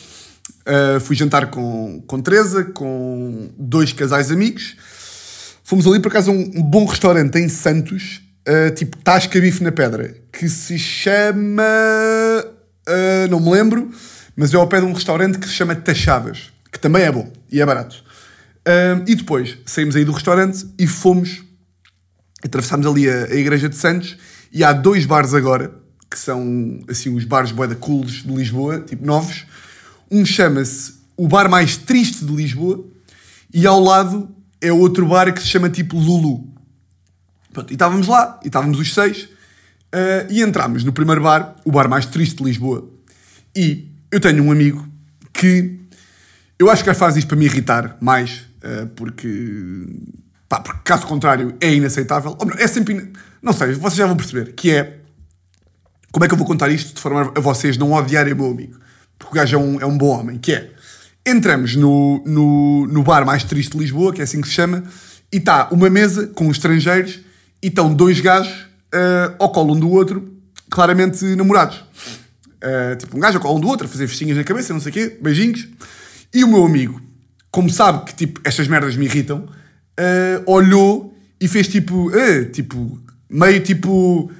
[0.68, 4.76] Uh, fui jantar com, com Teresa, com dois casais amigos
[5.72, 9.64] Fomos ali por acaso a um, um bom restaurante em Santos, uh, tipo Tasca Bife
[9.64, 11.64] na Pedra, que se chama.
[12.88, 13.92] Uh, não me lembro,
[14.36, 17.32] mas é ao pé de um restaurante que se chama Tachadas, que também é bom
[17.52, 18.04] e é barato.
[18.68, 21.44] Uh, e depois saímos aí do restaurante e fomos.
[22.44, 24.18] Atravessámos ali a, a Igreja de Santos
[24.52, 25.72] e há dois bares agora,
[26.10, 29.46] que são assim os bares boeda cools de Lisboa, tipo novos.
[30.10, 32.84] Um chama-se o bar mais triste de Lisboa
[33.54, 36.51] e ao lado é outro bar que se chama tipo Lulu.
[37.52, 41.72] Pronto, e estávamos lá, e estávamos os seis, uh, e entramos no primeiro bar, o
[41.72, 42.90] bar mais triste de Lisboa.
[43.56, 44.88] E eu tenho um amigo
[45.34, 45.80] que
[46.58, 49.86] eu acho que ele faz isto para me irritar mais, uh, porque,
[50.48, 52.38] pá, porque caso contrário é inaceitável.
[52.40, 53.12] Ou, é sempre.
[53.42, 55.00] Não sei, vocês já vão perceber, que é.
[56.12, 58.52] Como é que eu vou contar isto de forma a vocês não odiarem o meu
[58.52, 58.78] amigo?
[59.18, 60.72] Porque o gajo é um, é um bom homem, que é.
[61.26, 64.84] Entramos no, no, no bar mais triste de Lisboa, que é assim que se chama,
[65.32, 67.22] e está uma mesa com estrangeiros
[67.62, 68.52] e estão dois gajos
[68.94, 70.32] uh, ao colo um do outro,
[70.70, 71.78] claramente namorados.
[71.78, 74.80] Uh, tipo, um gajo ao colo um do outro, a fazer festinhas na cabeça, não
[74.80, 75.68] sei o quê, beijinhos.
[76.34, 77.02] E o meu amigo,
[77.50, 83.00] como sabe que tipo, estas merdas me irritam, uh, olhou e fez tipo, uh, tipo,
[83.30, 84.32] meio tipo.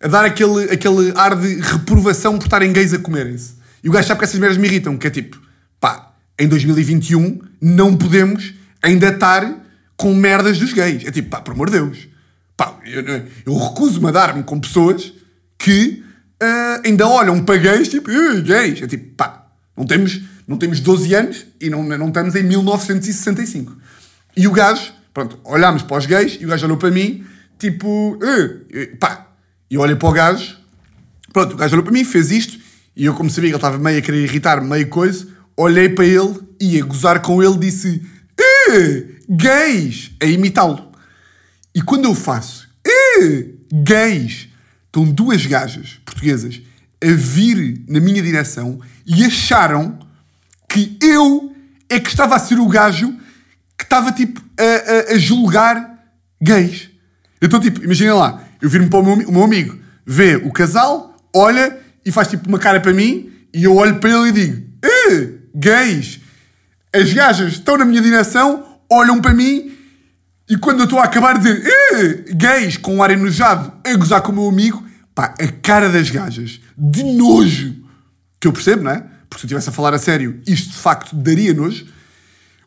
[0.00, 3.54] a dar aquele, aquele ar de reprovação por estarem gays a comerem-se.
[3.82, 5.40] E o gajo sabe que essas merdas me irritam, que é tipo,
[5.80, 9.65] pá, em 2021 não podemos ainda estar
[9.96, 11.04] com merdas dos gays.
[11.04, 12.08] É tipo, pá, por amor de Deus.
[12.56, 13.02] Pá, eu,
[13.46, 15.12] eu recuso-me a dar-me com pessoas
[15.58, 16.02] que
[16.42, 18.10] uh, ainda olham para gays, tipo,
[18.42, 18.82] gays.
[18.82, 23.76] É tipo, pá, não temos, não temos 12 anos e não, não estamos em 1965.
[24.36, 27.24] E o gajo, pronto, olhámos para os gays e o gajo olhou para mim,
[27.58, 28.18] tipo,
[28.98, 29.26] pá.
[29.70, 30.56] E eu olhei para o gajo,
[31.32, 33.76] pronto, o gajo olhou para mim, fez isto e eu, como sabia que ele estava
[33.76, 38.02] meio a querer irritar, meio coisa, olhei para ele e a gozar com ele disse:
[38.70, 40.12] eh, gays!
[40.20, 40.92] A imitá-lo.
[41.74, 44.48] E quando eu faço eh, gays,
[44.86, 46.60] estão duas gajas portuguesas
[47.02, 49.98] a vir na minha direção e acharam
[50.68, 51.54] que eu
[51.88, 53.14] é que estava a ser o gajo
[53.76, 56.02] que estava tipo a, a, a julgar
[56.40, 56.90] gays.
[57.40, 61.16] Então, tipo, imaginem lá, eu viro-me para o meu, o meu amigo, vê o casal,
[61.34, 64.66] olha e faz tipo uma cara para mim e eu olho para ele e digo:
[64.82, 66.20] eh, gays!
[66.96, 69.76] As gajas estão na minha direção, olham para mim
[70.48, 73.94] e quando eu estou a acabar de dizer eh, gays com um ar enojado a
[73.96, 74.82] gozar com o meu amigo,
[75.14, 77.74] pá, a cara das gajas de nojo
[78.40, 79.04] que eu percebo, não é?
[79.28, 81.86] Porque se eu estivesse a falar a sério, isto de facto daria nojo.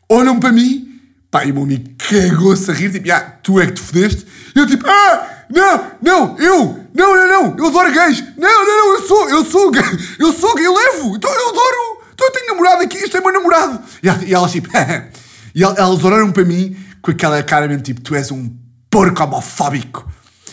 [0.09, 0.99] Olham para mim,
[1.31, 4.25] pá, e o meu amigo cagou-se a rir, tipo, ah, tu é que te fodeste.
[4.55, 5.37] E eu tipo, ah!
[5.49, 8.23] Não, não, eu, não, não, não, eu adoro gays.
[8.37, 9.81] Não, não, não, eu sou, eu sou gay,
[10.19, 11.15] eu sou gay, eu levo.
[11.15, 13.81] Então eu adoro, eu tenho namorado aqui, isto é meu namorado.
[14.03, 14.69] E, elas tipo,
[15.53, 18.53] e elas olharam para mim com aquela cara mesmo tipo, tu és um
[18.89, 20.09] porco homofóbico.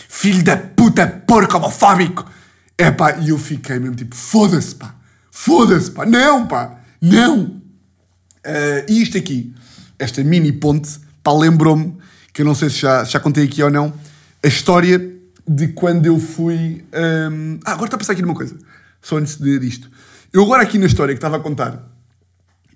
[0.07, 2.25] Filho da puta porco homofóbico.
[2.77, 4.93] É pá, e eu fiquei mesmo tipo, foda-se pá,
[5.31, 7.43] foda-se pá, não pá, não.
[8.45, 9.53] Uh, e isto aqui,
[9.97, 11.97] esta mini ponte, pá, lembrou-me,
[12.31, 13.91] que eu não sei se já, já contei aqui ou não,
[14.43, 14.99] a história
[15.47, 16.85] de quando eu fui.
[16.93, 17.59] Um...
[17.65, 18.55] Ah, agora está a pensar aqui numa coisa,
[19.01, 19.89] só antes de, disto.
[20.33, 21.87] Eu agora aqui na história que estava a contar,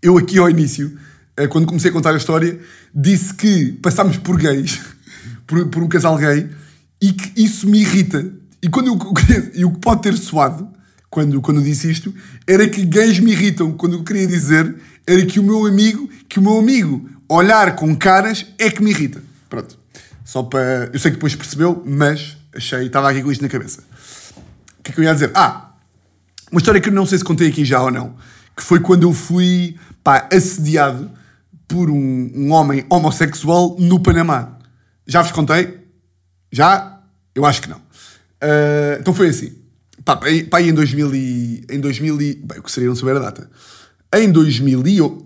[0.02, 0.98] eu aqui ao início,
[1.36, 2.60] eh, quando comecei a contar a história,
[2.94, 4.80] disse que passámos por gays,
[5.46, 6.50] por, por um casal gay,
[7.02, 8.32] e que isso me irrita.
[8.62, 8.98] E, quando eu,
[9.54, 10.70] e o que pode ter soado,
[11.10, 12.14] quando, quando disse isto,
[12.48, 13.74] era que gays me irritam.
[13.74, 14.74] Quando eu queria dizer,
[15.06, 18.92] era que o meu amigo, que o meu amigo olhar com caras é que me
[18.92, 19.22] irrita.
[19.50, 19.78] Pronto.
[20.24, 20.90] Só para.
[20.94, 22.86] Eu sei que depois percebeu, mas achei.
[22.86, 23.82] Estava aqui com isto na cabeça.
[24.80, 25.32] O que é que eu ia dizer?
[25.34, 25.71] Ah!
[26.52, 28.16] Uma história que eu não sei se contei aqui já ou não.
[28.56, 31.10] Que foi quando eu fui pá, assediado
[31.68, 34.58] por um, um homem homossexual no Panamá.
[35.08, 35.80] Já vos contei?
[36.52, 37.00] Já?
[37.34, 37.78] Eu acho que não.
[37.78, 39.56] Uh, então foi assim.
[40.04, 43.20] Pá, pá, em 2000 e, em 2000 e, bem, o que seria não saber a
[43.20, 43.50] data.
[44.14, 45.02] Em 2000 e...
[45.02, 45.18] Uh,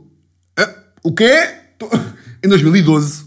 [1.03, 1.55] o quê?
[2.43, 3.25] Em 2012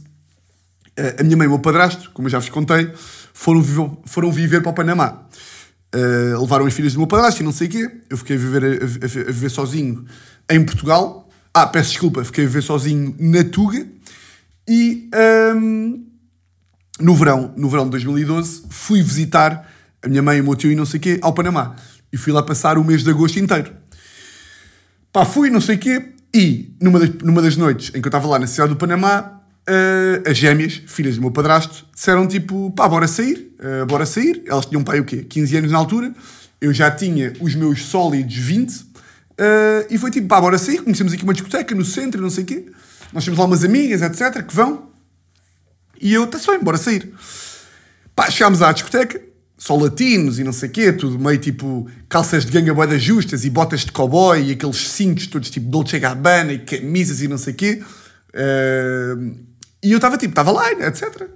[1.19, 2.91] a minha mãe e o meu padrasto, como eu já vos contei,
[3.33, 5.27] foram, foram viver para o Panamá.
[5.95, 7.91] Uh, levaram as filhas do meu padrasto e não sei o quê.
[8.11, 10.05] Eu fiquei a viver, a, a, a, viver sozinho
[10.51, 11.29] em Portugal.
[11.53, 13.87] Ah, peço desculpa, fiquei a viver sozinho na Tuga.
[14.69, 16.09] E um, ehm,
[17.01, 19.67] no verão, no verão de 2012, fui visitar
[20.03, 21.75] a minha mãe, o meu tio e não sei o quê ao Panamá.
[22.13, 23.73] E fui lá passar o mês de agosto inteiro.
[25.13, 26.13] Pá, fui, não sei o quê.
[26.35, 29.38] E numa das, numa das noites em que eu estava lá na cidade do Panamá,
[29.69, 34.43] Uh, as gêmeas, filhas do meu padrasto, disseram tipo, pá, bora sair, uh, bora sair.
[34.47, 35.27] Elas tinham, pai, o quê?
[35.29, 36.15] 15 anos na altura.
[36.59, 38.73] Eu já tinha os meus sólidos 20.
[38.73, 38.85] Uh,
[39.37, 40.83] eh, e foi tipo, pá, bora sair.
[40.83, 42.65] Conhecemos aqui uma discoteca no centro, não sei o quê.
[43.13, 44.89] Nós temos lá umas amigas, etc., que vão.
[46.01, 47.13] E eu, está-se bem, bora sair.
[48.17, 49.21] Pá, chegámos à discoteca,
[49.59, 53.45] só latinos e não sei o quê, tudo meio tipo calças de ganga boedas justas
[53.45, 57.37] e botas de cowboy e aqueles cintos todos tipo Dolce Gabbana e camisas e não
[57.37, 57.83] sei o quê.
[58.35, 59.48] Uh,
[59.83, 61.29] e eu estava tipo, estava lá, etc.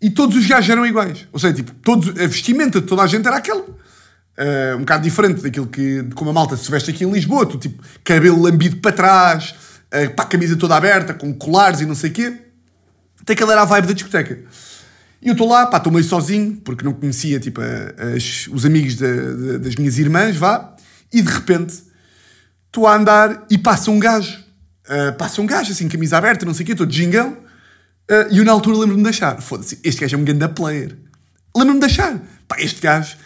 [0.00, 1.26] E todos os gajos eram iguais.
[1.32, 3.62] Ou seja, tipo, todos, a vestimenta de toda a gente era aquela.
[3.62, 7.46] Uh, um bocado diferente daquilo que, de como a malta se veste aqui em Lisboa.
[7.46, 9.54] Tu, tipo, cabelo lambido para trás,
[9.94, 12.38] uh, pá, camisa toda aberta, com colares e não sei o quê.
[13.20, 14.38] Até que ele era a vibe da discoteca.
[15.22, 17.60] E eu estou lá, pá, estou meio sozinho, porque não conhecia, tipo,
[18.14, 20.76] as, os amigos das minhas irmãs, vá.
[21.10, 21.74] E de repente,
[22.66, 24.44] estou a andar e passa um gajo.
[24.84, 27.45] Uh, passa um gajo, assim, camisa aberta, não sei o quê, estou de gingão.
[28.10, 30.96] Uh, e eu na altura lembro-me de achar, foda-se, este gajo é um grande player.
[31.56, 33.16] Lembro-me de achar, pá, este gajo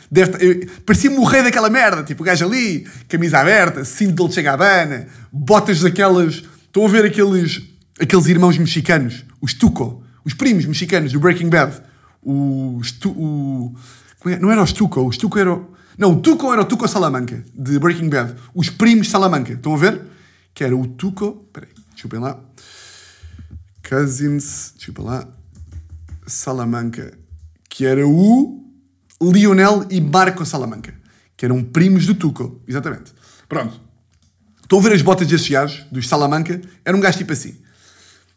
[0.84, 5.06] parecia-me o rei daquela merda, tipo, o gajo ali, camisa aberta, cinto de chega Gabbana,
[5.30, 7.62] botas daquelas, estão a ver aqueles,
[8.00, 11.80] aqueles irmãos mexicanos, os Tuco, os primos mexicanos do Breaking Bad,
[12.22, 13.76] o, o
[14.26, 14.38] é?
[14.38, 15.60] não era o Stuco, o Stuco era
[15.96, 19.76] não, o Tuco era o Tuco Salamanca, de Breaking Bad, os primos Salamanca, estão a
[19.76, 20.00] ver?
[20.54, 22.40] Que era o Tuco, peraí, desculpem lá,
[23.90, 25.28] Cousins, desculpa lá,
[26.24, 27.12] Salamanca,
[27.68, 28.64] que era o
[29.20, 30.94] Lionel e Marco Salamanca,
[31.36, 33.12] que eram primos do Tuco, exatamente.
[33.48, 33.80] Pronto.
[34.62, 36.60] Estão a ver as botas desses gajos, dos Salamanca?
[36.84, 37.60] Era um gajo tipo assim.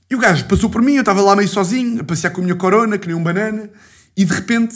[0.09, 2.43] E o gajo passou por mim, eu estava lá meio sozinho, a passear com a
[2.43, 3.69] minha corona, que nem um banana,
[4.17, 4.75] e de repente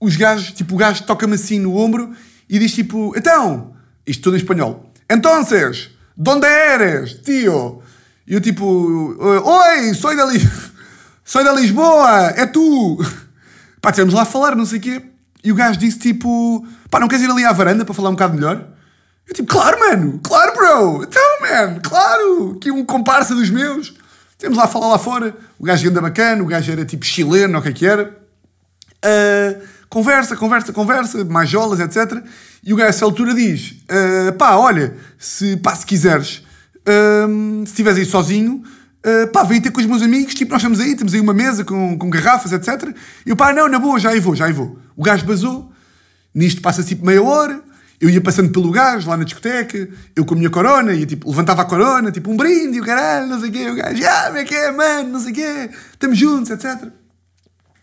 [0.00, 2.14] os gajos, tipo, o gajo toca-me assim no ombro
[2.48, 3.74] e diz tipo, então,
[4.06, 7.81] isto tudo em espanhol, entonces, donde eres, tio?
[8.26, 8.64] E eu tipo,
[9.18, 10.44] oi, sou da, Lis...
[11.24, 12.98] sou da Lisboa, é tu.
[13.80, 15.02] Pá, estivemos lá a falar, não sei o quê.
[15.44, 18.12] E o gajo disse tipo, pá, não queres ir ali à varanda para falar um
[18.12, 18.64] bocado melhor?
[19.26, 21.02] Eu tipo, claro, mano, claro, bro.
[21.02, 23.92] Então, man, claro, que um comparsa dos meus.
[24.38, 25.34] Temos lá a falar lá fora.
[25.58, 28.16] O gajo anda bacana, o gajo era tipo chileno, o que é que era.
[29.04, 32.24] Uh, conversa, conversa, conversa, mais jolas, etc.
[32.62, 36.44] E o gajo, a essa altura, diz: uh, pá, olha, se, pá, se quiseres
[36.84, 38.62] se estiveres aí sozinho,
[39.06, 41.34] uh, pá, vem ter com os meus amigos, tipo, nós estamos aí, temos aí uma
[41.34, 42.94] mesa com, com garrafas, etc.
[43.24, 44.78] E eu, pá, não, na boa, já aí vou, já aí vou.
[44.96, 45.70] O gajo basou,
[46.34, 47.62] nisto passa tipo meia hora,
[48.00, 51.28] eu ia passando pelo gajo lá na discoteca, eu com a minha corona, ia tipo,
[51.28, 54.24] levantava a corona, tipo um brinde, o caralho, não sei o quê, o gajo, ah,
[54.26, 56.88] como é que é, mano, não sei o quê, estamos juntos, etc.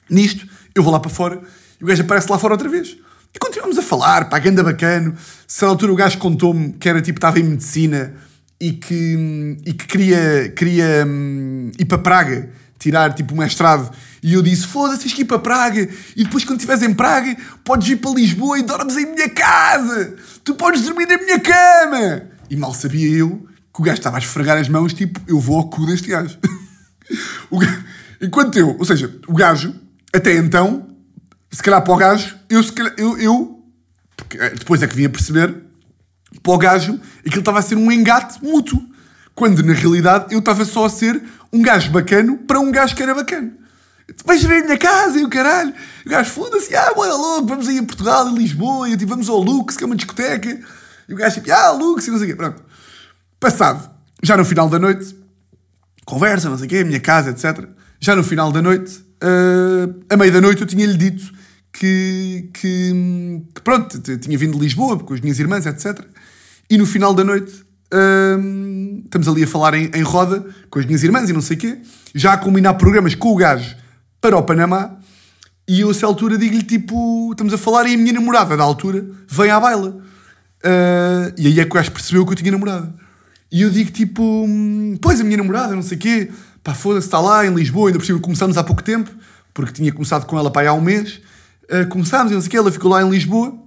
[0.10, 1.42] Nisto, eu vou lá para fora
[1.80, 2.98] e o gajo aparece lá fora outra vez.
[3.34, 5.14] E continuamos a falar, pá, ganda bacana.
[5.48, 8.16] Se na altura o gajo contou-me que era tipo, estava em medicina
[8.60, 13.94] e que, e que queria, queria um, ir para Praga tirar tipo um mestrado.
[14.24, 15.88] E eu disse: Foda-se, tens que ir para Praga.
[16.16, 20.16] E depois, quando estiveres em Praga, podes ir para Lisboa e dormes em minha casa.
[20.44, 22.24] Tu podes dormir na minha cama.
[22.50, 25.58] E mal sabia eu que o gajo estava a esfregar as mãos, tipo, eu vou
[25.58, 26.38] ao cu deste gajo.
[27.52, 27.84] gajo
[28.22, 29.74] enquanto eu, ou seja, o gajo,
[30.14, 30.88] até então,
[31.52, 33.64] se calhar para o gajo, eu, se calhar, eu, eu
[34.58, 35.56] depois é que vim a perceber
[36.42, 38.82] para o gajo, aquilo estava a ser um engate mútuo.
[39.36, 41.22] Quando na realidade eu estava só a ser
[41.52, 43.54] um gajo bacano para um gajo que era bacana.
[44.26, 45.74] Vais ver a minha casa e o caralho.
[46.06, 49.30] O gajo foda-se, ah, bora logo, vamos aí a Portugal, a Lisboa, e tipo, vamos
[49.30, 50.60] ao Lux, que é uma discoteca.
[51.08, 52.36] E o gajo tipo, ah, Lux, e não sei o quê.
[52.36, 52.62] Pronto.
[53.40, 53.90] Passado,
[54.22, 55.16] já no final da noite,
[56.06, 57.68] conversa, não sei o quê, a minha casa, etc.
[58.00, 61.32] Já no final da noite, uh, a meio da noite eu tinha-lhe dito
[61.72, 66.02] que, que, que, pronto, tinha vindo de Lisboa com as minhas irmãs, etc.
[66.70, 67.66] E no final da noite
[68.40, 71.58] hum, estamos ali a falar em, em, roda com as minhas irmãs e não sei
[71.58, 71.80] o quê,
[72.14, 73.76] já a combinar programas com o gajo
[74.22, 74.98] para o Panamá.
[75.68, 78.64] E eu, a essa altura, digo-lhe tipo: estamos a falar e a minha namorada da
[78.64, 79.98] altura vem à baila.
[80.64, 82.94] Uh, e aí é que o gajo percebeu que eu tinha namorada.
[83.52, 86.32] E eu digo tipo: hum, pois a minha namorada, não sei o quê,
[86.64, 89.10] pá, foda-se, está lá em Lisboa, ainda por cima começamos há pouco tempo,
[89.54, 91.22] porque tinha começado com ela aí há um mês.
[91.66, 93.58] Uh, começámos não sei o quê, ela ficou lá em Lisboa.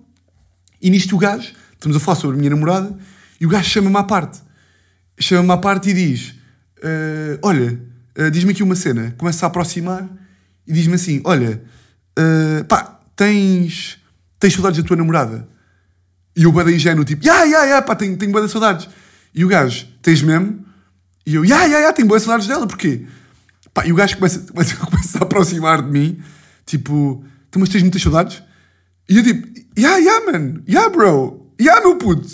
[0.81, 2.97] E nisto o gajo, estamos a falar sobre a minha namorada,
[3.41, 4.41] e o gajo chama-me à parte.
[5.19, 6.35] Chama-me à parte e diz:
[6.79, 7.81] uh, Olha,
[8.19, 9.15] uh, diz-me aqui uma cena.
[9.19, 10.09] Começa a aproximar
[10.67, 11.63] e diz-me assim: Olha,
[12.69, 13.99] pá, tens,
[14.39, 15.49] tens saudades da tua namorada?
[16.37, 18.89] E o bada ingênuo, tipo: Ya, ya, ya, pá, tenho, tenho saudades.
[19.35, 20.65] E o gajo: Tens mesmo?
[21.27, 23.07] E eu: Ya, ya, ya, tenho boas saudades dela, porquê?
[23.75, 26.23] Pá, e o gajo começa, começa, começa a aproximar de mim,
[26.65, 28.43] tipo tu mas tens muitas saudades?
[29.09, 32.29] E eu tipo, yeah, yeah, man, yeah, bro, yeah, meu puto.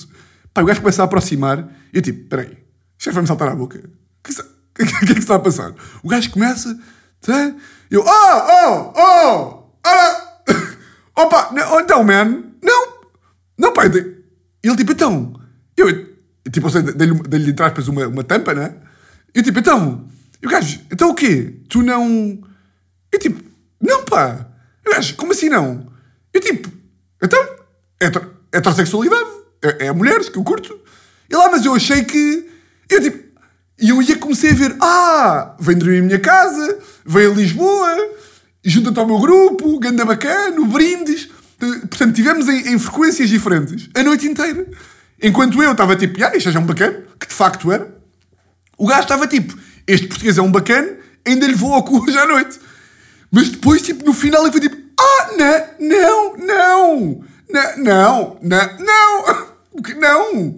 [0.52, 3.54] Pá, o gajo começa a aproximar e eu tipo, peraí, o chefe vai-me saltar à
[3.54, 3.78] boca.
[3.78, 3.82] O
[4.22, 4.42] que, que,
[4.84, 5.74] que, que é que está a passar?
[6.02, 6.78] O gajo começa,
[7.20, 7.54] tá?
[7.90, 10.42] eu, oh, oh, oh, ora,
[11.16, 12.98] opa, não, então, man, não,
[13.58, 15.34] não, pai, ele tipo, então,
[15.76, 16.16] eu,
[16.50, 18.74] tipo, dei-lhe dei entre aspas uma, uma tampa, né?
[19.34, 20.08] Eu tipo, então,
[20.42, 21.60] e o gajo, então o quê?
[21.68, 22.40] Tu não.
[23.12, 23.42] Eu tipo,
[23.80, 24.46] não, pá.
[24.84, 25.86] Gajo, como assim não?
[26.32, 26.70] Eu tipo,
[27.22, 27.40] então,
[28.00, 29.30] heter heterossexualidade.
[29.62, 30.78] É, é mulheres que eu curto.
[31.28, 32.48] E lá, mas eu achei que.
[32.88, 33.28] Eu tipo.
[33.80, 37.96] E eu ia comecei a ver, ah, vem dormir em minha casa, vem a Lisboa,
[38.64, 41.28] junta-te ao meu grupo, ganda bacana, brindes.
[41.58, 44.66] Portanto, tivemos em, em, frequências diferentes a noite inteira.
[45.22, 47.96] Enquanto eu estava tipo, ah, isto é um bacana, que de facto era.
[48.76, 52.18] O gajo estava tipo, este português é um bacana, ainda lhe vou ao cu hoje
[52.18, 52.58] à noite.
[53.30, 59.46] Mas depois, tipo, no final ele foi tipo, ah, não, não, não, não, não, não,
[59.72, 60.56] o que não?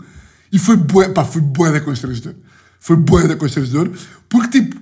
[0.53, 2.35] E foi bué, pá, foi bué da constrangedor.
[2.79, 3.91] Foi bué da constrangedor,
[4.29, 4.81] porque tipo,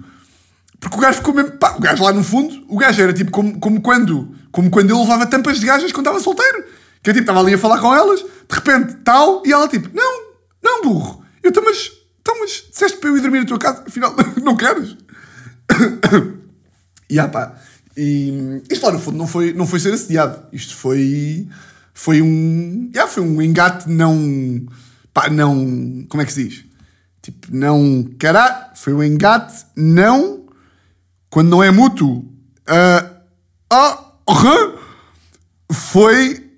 [0.80, 3.30] porque o gajo ficou mesmo, pá, o gajo lá no fundo, o gajo era tipo
[3.30, 6.64] como, como quando, como quando ele levava tampas de gajas quando estava solteiro.
[7.02, 9.88] Que é tipo, estava ali a falar com elas, de repente, tal, e ela tipo,
[9.94, 10.28] não,
[10.62, 11.24] não, burro.
[11.42, 11.90] Eu estou, mas,
[12.20, 14.96] então, mas disseste para eu ir dormir na tua casa, afinal, não queres?
[17.10, 17.54] e ah pá,
[17.96, 20.44] e isto lá no fundo não foi, não foi ser assediado.
[20.52, 21.48] Isto foi,
[21.98, 24.64] foi um, yeah, foi um engate não,
[25.12, 26.64] pá, não, como é que se diz?
[27.20, 30.46] Tipo, não, caralho, foi um engate não,
[31.28, 32.18] quando não é mútuo.
[32.68, 33.18] Uh,
[33.68, 34.78] ah, uh,
[35.74, 36.48] foi,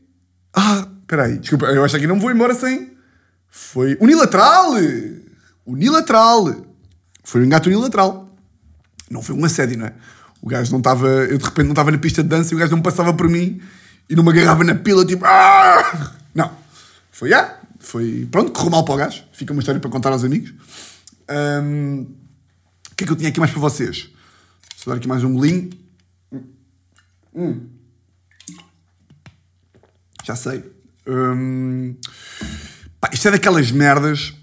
[0.52, 2.92] ah, peraí, desculpa, eu acho que não vou embora sem,
[3.48, 4.74] foi unilateral,
[5.64, 6.54] unilateral,
[7.24, 8.28] foi um engate unilateral.
[9.10, 9.94] Não foi um assédio, não é?
[10.42, 11.08] O gajo não estava.
[11.08, 13.26] Eu de repente não estava na pista de dança e o gajo não passava por
[13.26, 13.58] mim
[14.08, 15.24] e não me agarrava na pila, tipo.
[15.24, 16.14] Ah!
[16.34, 16.50] Não.
[17.10, 18.28] Foi, ah, foi.
[18.30, 19.24] Pronto, correu mal para o gajo.
[19.32, 20.52] Fica uma história para contar aos amigos.
[21.28, 22.02] Um,
[22.90, 24.08] o que é que eu tinha aqui mais para vocês?
[24.84, 25.70] Vou dar aqui mais um golinho.
[27.34, 27.68] Hum.
[30.24, 30.64] Já sei.
[31.06, 31.96] Hum,
[33.00, 34.34] pá, isto é daquelas merdas.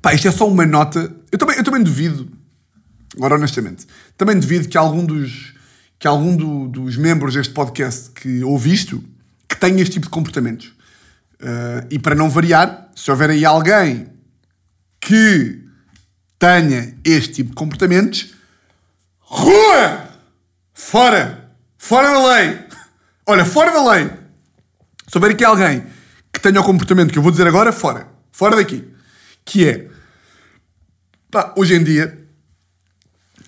[0.00, 1.14] Pá, isto é só uma nota.
[1.30, 2.38] Eu também, eu também duvido
[3.18, 3.86] Agora, honestamente,
[4.16, 5.52] também devido que algum dos,
[5.98, 9.02] que algum do, dos membros deste podcast que ouve isto,
[9.48, 10.68] que tenha este tipo de comportamentos.
[11.40, 14.08] Uh, e para não variar, se houver aí alguém
[15.00, 15.64] que
[16.38, 18.34] tenha este tipo de comportamentos,
[19.20, 20.08] rua!
[20.72, 21.50] Fora!
[21.76, 22.58] Fora da lei!
[23.26, 24.10] Olha, fora da lei!
[25.06, 25.84] Se houver aqui alguém
[26.32, 28.08] que tenha o comportamento que eu vou dizer agora, fora.
[28.30, 28.86] Fora daqui.
[29.44, 29.88] Que é,
[31.30, 32.27] pá, hoje em dia,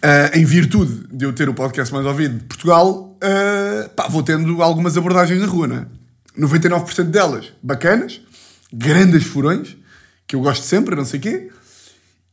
[0.03, 4.23] Uh, em virtude de eu ter o podcast mais ouvido de Portugal, uh, pá, vou
[4.23, 5.87] tendo algumas abordagens na rua, não é?
[6.39, 8.21] 99% delas bacanas,
[8.73, 9.77] grandes furões,
[10.27, 11.51] que eu gosto sempre, não sei o quê,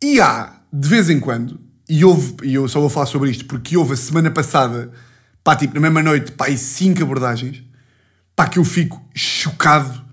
[0.02, 1.60] e há, de vez em quando,
[1.90, 4.92] e, houve, e eu só vou falar sobre isto porque houve a semana passada,
[5.44, 7.64] pá, tipo, na mesma noite, pá, e cinco abordagens,
[8.36, 10.06] pá, que eu fico chocado.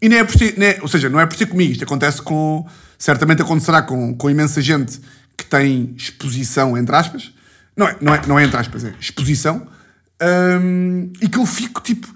[0.00, 2.22] E não é por não é, ou seja, não é por ser comigo, isto acontece
[2.22, 2.66] com,
[2.98, 5.00] certamente acontecerá com, com imensa gente
[5.36, 7.32] que tem exposição, entre aspas,
[7.76, 9.66] não é, não é, não é entre aspas, é exposição,
[10.22, 12.06] um, e que eu fico tipo,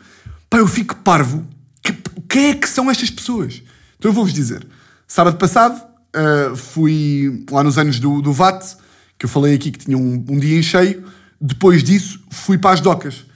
[0.49, 1.47] pá, eu fico parvo.
[1.83, 1.93] Que,
[2.29, 3.63] quem é que são estas pessoas?
[3.99, 4.67] Então eu vou-vos dizer.
[5.09, 5.81] Sábado passado
[6.15, 8.77] uh, fui lá nos anos do, do VAT,
[9.19, 11.05] que eu falei aqui que tinha um, um dia em cheio.
[11.41, 13.27] Depois disso fui para as docas,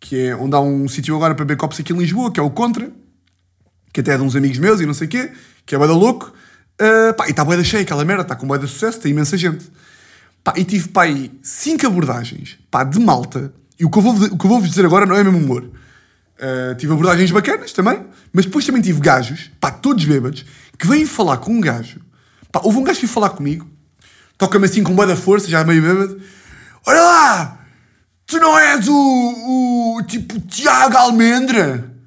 [0.00, 2.42] que é onde há um sítio agora para beber copos aqui em Lisboa, que é
[2.42, 2.90] o Contra,
[3.92, 5.32] que até é de uns amigos meus e não sei o quê,
[5.64, 6.32] que é bada louco.
[6.80, 9.36] Uh, pá, e está boeda cheia aquela merda, está com boeda de sucesso, tem imensa
[9.36, 9.68] gente.
[10.44, 13.52] Pá, e tive pá, aí cinco abordagens pá, de malta.
[13.78, 15.64] E o que eu vou, o que eu vou dizer agora não é mesmo humor.
[15.64, 20.44] Uh, tive abordagens bacanas também, mas depois também tive gajos, pá, todos bêbados,
[20.78, 22.00] que vêm falar com um gajo.
[22.52, 23.68] Pá, houve um gajo que veio falar comigo,
[24.36, 26.20] toca-me assim com boa força, já meio bêbado.
[26.86, 27.58] Olha lá,
[28.24, 28.94] tu não és o,
[29.96, 31.97] o tipo Tiago Almendra?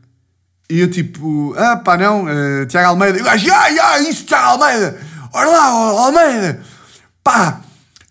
[0.71, 3.17] E eu tipo, ah pá, não, uh, Tiago Almeida.
[3.17, 4.97] E o gajo, ah, ah, isso, Tiago Almeida.
[5.33, 6.63] Olha lá, Almeida.
[7.21, 7.59] Pá,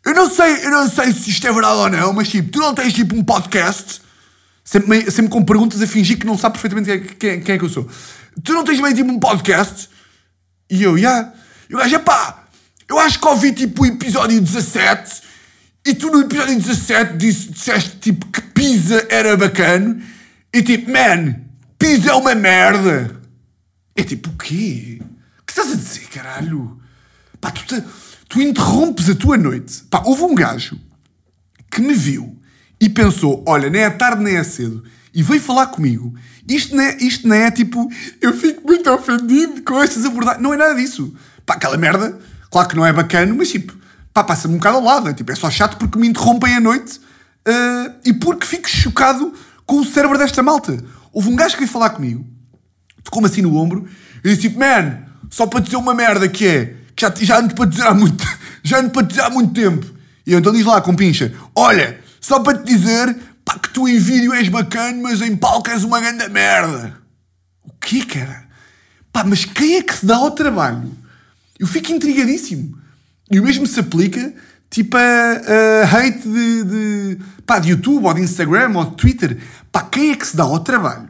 [0.05, 2.59] eu não sei, eu não sei se isto é verdade ou não, mas tipo, tu
[2.59, 4.03] não tens tipo um podcast,
[4.63, 7.65] sempre, sempre com perguntas a fingir que não sabe perfeitamente quem, quem, quem é que
[7.65, 7.89] eu sou.
[8.45, 9.89] Tu não tens meio tipo um podcast?
[10.69, 11.11] E eu, já.
[11.11, 11.33] Yeah.
[11.71, 12.45] E o gajo, pá,
[12.87, 15.23] eu acho que ouvi tipo o episódio 17
[15.87, 19.99] e tu no episódio 17 disse, disseste tipo que pizza era bacana
[20.53, 21.49] e tipo, man,
[21.81, 23.18] Pizza é uma merda.
[23.97, 25.01] É tipo, o quê?
[25.41, 26.78] O que estás a dizer, caralho?
[27.41, 27.83] Pá, tu, te,
[28.28, 29.83] tu interrompes a tua noite.
[29.91, 30.78] Pá, houve um gajo
[31.70, 32.39] que me viu
[32.78, 36.14] e pensou, olha, nem é tarde nem é cedo, e veio falar comigo.
[36.47, 40.43] Isto não é, isto não é tipo, eu fico muito ofendido com estas abordagens.
[40.43, 41.14] Não é nada disso.
[41.47, 42.18] Pá, aquela merda,
[42.51, 43.74] claro que não é bacana, mas tipo,
[44.12, 45.09] pá, passa-me um bocado ao lado.
[45.09, 46.99] É, tipo, é só chato porque me interrompem a noite
[47.49, 49.33] uh, e porque fico chocado
[49.64, 50.99] com o cérebro desta malta.
[51.13, 52.27] Houve um gajo que veio falar comigo,
[53.03, 53.89] tocou-me assim no ombro,
[54.25, 57.55] e disse tipo, man, só para dizer uma merda que é, que já, já ando
[57.55, 58.25] para dizer há muito,
[58.63, 59.87] já ando para dizer há muito tempo.
[60.27, 63.89] E eu então diz lá com pincha, olha, só para te dizer, pá, que tu
[63.89, 66.97] em vídeo és bacana, mas em palco és uma grande merda.
[67.65, 68.49] O quê, cara?
[69.13, 70.97] Pá, mas quem é que se dá ao trabalho?
[71.59, 72.79] Eu fico intrigadíssimo.
[73.31, 74.33] E o mesmo se aplica,
[74.71, 79.39] tipo, a, a hate de, de, pá, de YouTube, ou de Instagram, ou de Twitter.
[79.73, 81.09] Pá, quem é que se dá ao trabalho?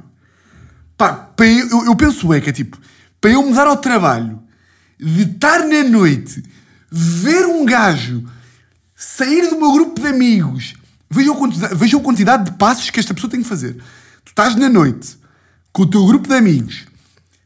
[0.97, 2.79] Pá, eu, eu, eu penso é que é tipo,
[3.21, 4.41] para eu me dar ao trabalho
[4.99, 6.43] de estar na noite
[6.91, 8.27] ver um gajo
[8.95, 10.75] sair do meu grupo de amigos,
[11.09, 13.75] vejam a quantidade, vejam a quantidade de passos que esta pessoa tem que fazer.
[14.25, 15.19] Tu estás na noite
[15.73, 16.85] com o teu grupo de amigos,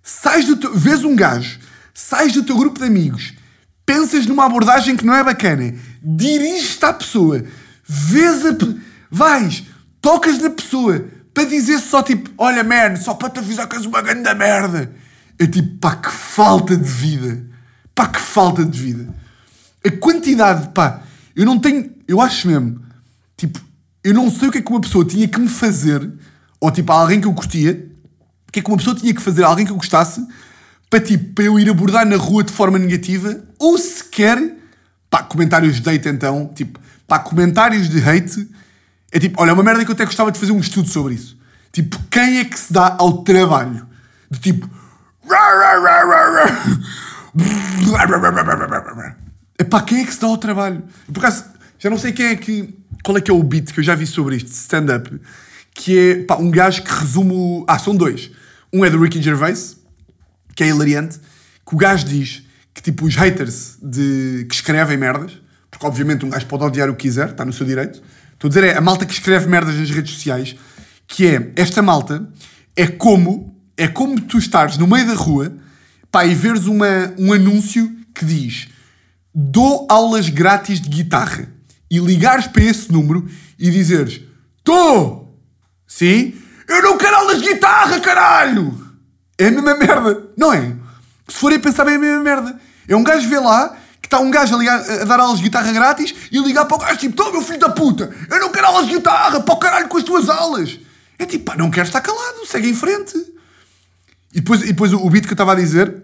[0.03, 1.61] sais do teu, vês um gajo,
[1.93, 3.35] sais do teu grupo de amigos,
[3.87, 5.75] pensas numa abordagem que não é bacana,
[6.05, 7.43] diriges-te à pessoa,
[7.87, 8.57] vês a.
[9.11, 9.65] vais,
[10.01, 13.87] tocas na pessoa para dizer só tipo: Olha, man, só para te avisar que és
[13.87, 14.93] uma grande merda.
[15.39, 17.45] É tipo, pá, que falta de vida.
[17.95, 19.13] Pá, que falta de vida.
[19.85, 21.03] A quantidade, pá,
[21.35, 21.93] eu não tenho.
[22.07, 22.81] Eu acho mesmo,
[23.37, 23.59] tipo,
[24.03, 26.13] eu não sei o que é que uma pessoa tinha que me fazer,
[26.61, 27.91] ou tipo, alguém que eu curtia,
[28.47, 30.25] o que é que uma pessoa tinha que fazer alguém que eu gostasse,
[30.91, 34.39] para tipo, para eu ir abordar na rua de forma negativa, ou sequer,
[35.15, 38.51] pá, comentários de hate então, tipo, pá, comentários de hate,
[39.13, 41.15] é tipo, olha, é uma merda que eu até gostava de fazer um estudo sobre
[41.15, 41.39] isso.
[41.71, 43.87] Tipo, quem é que se dá ao trabalho
[44.29, 44.69] de tipo.
[49.57, 50.83] Epá, quem é que se dá ao trabalho?
[51.07, 51.45] Por acaso,
[51.79, 52.77] já não sei quem é que.
[53.05, 55.21] Qual é que é o beat que eu já vi sobre isto, stand-up,
[55.75, 57.65] que é pá, um gajo que resume.
[57.69, 58.33] Ah, são dois.
[58.73, 59.77] Um é do Ricky Gervais,
[60.57, 61.21] que é hilariante,
[61.65, 62.43] que o gajo diz
[62.75, 66.95] que tipo os haters de, que escrevem merdas, porque obviamente um gajo pode odiar o
[66.95, 68.03] que quiser, está no seu direito.
[68.33, 70.57] Estou a dizer, é a malta que escreve merdas nas redes sociais,
[71.07, 72.29] que é esta malta,
[72.77, 75.57] é como, é como tu estares no meio da rua
[76.11, 78.69] pá, e veres uma, um anúncio que diz
[79.35, 81.49] dou aulas grátis de guitarra
[81.91, 84.21] e ligares para esse número e dizeres
[84.59, 85.39] estou,
[85.87, 86.35] sim,
[86.69, 88.83] eu não quero aulas de guitarra, caralho!
[89.37, 90.77] É a mesma merda, não é?
[91.29, 92.61] Se forem pensar bem, é a mesma merda.
[92.89, 95.45] É um gajo vê lá que está um gajo a, ligar, a dar aulas de
[95.45, 98.51] guitarra grátis e ligar para o gajo tipo: Tô, meu filho da puta, eu não
[98.51, 100.79] quero aulas de guitarra, para o caralho com as tuas aulas.
[101.19, 103.17] É tipo, pá, não quero estar calado, segue em frente.
[104.33, 105.95] E depois, e depois o, beat que eu estava a dizer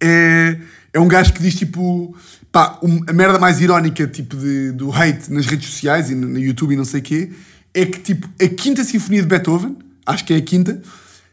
[0.00, 0.58] é,
[0.92, 2.16] é um gajo que diz tipo,
[2.50, 2.78] pá,
[3.08, 6.72] a merda mais irónica tipo de, do hate nas redes sociais e no, no YouTube
[6.72, 7.32] e não sei o quê,
[7.72, 10.82] é que tipo, a quinta sinfonia de Beethoven, acho que é a quinta,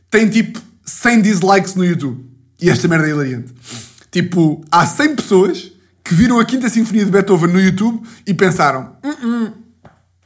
[0.09, 2.23] tem tipo 100 dislikes no YouTube.
[2.61, 3.53] E esta merda é hilariante.
[4.11, 5.71] Tipo, há 100 pessoas
[6.03, 9.51] que viram a quinta sinfonia de Beethoven no YouTube e pensaram, "Hum,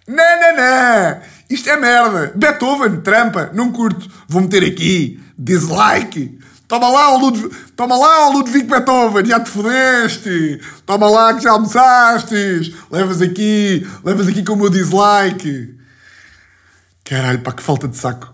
[0.07, 1.21] não, não, não.
[1.49, 2.31] Isto é merda.
[2.35, 4.09] Beethoven, trampa, não curto.
[4.27, 5.19] Vou meter aqui.
[5.37, 6.39] Dislike.
[6.67, 10.59] Toma lá, o Ludwig, toma lá, o Ludwig Beethoven, já te fodeste.
[10.85, 12.73] Toma lá que já almoçastes.
[12.89, 15.75] Levas aqui, levas aqui com o meu dislike.
[17.03, 18.33] Caralho, pá, que falta de saco.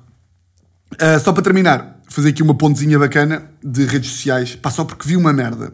[0.97, 5.07] Ah, só para terminar, fazer aqui uma pontezinha bacana de redes sociais, pá, só porque
[5.07, 5.73] vi uma merda.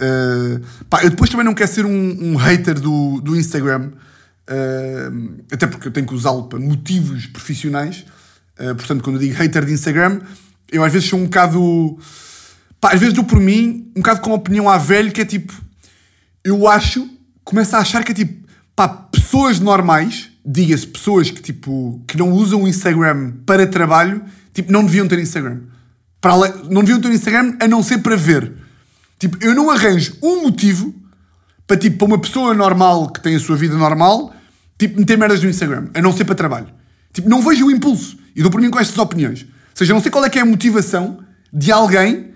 [0.00, 0.60] Ah,
[0.90, 3.92] pá, eu depois também não quero ser um, um hater do, do Instagram,
[4.48, 5.12] ah,
[5.52, 8.04] até porque eu tenho que usá-lo para motivos profissionais.
[8.58, 10.20] Ah, portanto, quando eu digo hater de Instagram,
[10.72, 11.98] eu às vezes sou um bocado.
[12.80, 15.24] Pá, às vezes dou por mim um bocado com uma opinião à velho que é
[15.24, 15.52] tipo.
[16.42, 17.08] Eu acho,
[17.44, 18.44] começo a achar que é tipo.
[18.74, 22.02] Pá, pessoas normais, diga-se pessoas que tipo.
[22.08, 24.22] que não usam o Instagram para trabalho,
[24.52, 25.60] tipo, não deviam ter Instagram.
[26.20, 28.52] Para ale- não deviam ter Instagram a não ser para ver.
[29.18, 30.94] Tipo, eu não arranjo um motivo
[31.66, 34.34] para, tipo, para uma pessoa normal que tem a sua vida normal,
[34.78, 36.68] tipo, meter merdas no Instagram, a não ser para trabalho.
[37.12, 38.16] Tipo, não vejo o impulso.
[38.34, 39.42] E dou por mim com estas opiniões.
[39.42, 41.18] Ou seja, não sei qual é que é a motivação
[41.52, 42.30] de alguém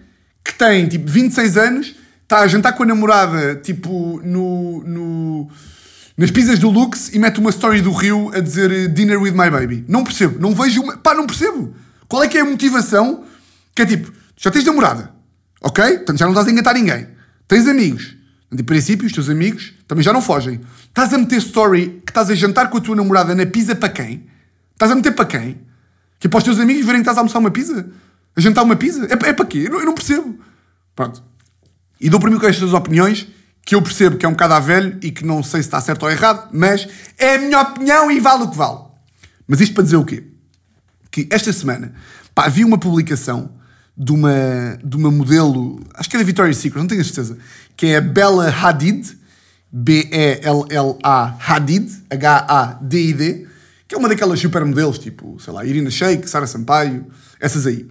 [0.44, 4.82] que tem, tipo, 26 anos, está a jantar com a namorada, tipo, no...
[4.84, 5.50] no
[6.16, 9.30] nas pizzas do Lux e mete uma story do Rio a dizer eh, Dinner with
[9.32, 9.84] my baby.
[9.88, 10.38] Não percebo.
[10.38, 10.94] Não vejo uma...
[10.98, 11.74] Pá, não percebo.
[12.08, 13.24] Qual é que é a motivação
[13.74, 15.12] que é tipo, já tens namorada,
[15.60, 15.98] ok?
[15.98, 17.08] Portanto, já não estás a engatar ninguém.
[17.46, 18.16] Tens amigos.
[18.52, 20.60] De princípio, os teus amigos também já não fogem.
[20.88, 23.88] Estás a meter story que estás a jantar com a tua namorada na pizza para
[23.88, 24.26] quem?
[24.72, 25.60] Estás a meter para quem?
[26.18, 27.88] Que é para os teus amigos verem que estás a almoçar uma pizza?
[28.36, 29.06] A jantar uma pizza?
[29.06, 29.64] É, é para quê?
[29.66, 30.38] Eu não, eu não percebo.
[30.96, 31.22] Pronto.
[32.00, 33.28] E dou para mim com estas opiniões
[33.64, 35.80] que eu percebo que é um bocado a velho e que não sei se está
[35.80, 38.80] certo ou errado, mas é a minha opinião e vale o que vale.
[39.46, 40.24] Mas isto para dizer o quê?
[41.10, 41.92] Que esta semana
[42.34, 43.59] pá, vi uma publicação
[44.02, 47.36] de uma, de uma modelo, acho que é da Victoria's Secret, não tenho a certeza,
[47.76, 49.14] que é a Bella Hadid,
[49.70, 53.46] B-E-L-L-A Hadid, H-A-D-I-D,
[53.86, 57.86] que é uma daquelas supermodelos, tipo, sei lá, Irina Shayk, Sara Sampaio, essas aí.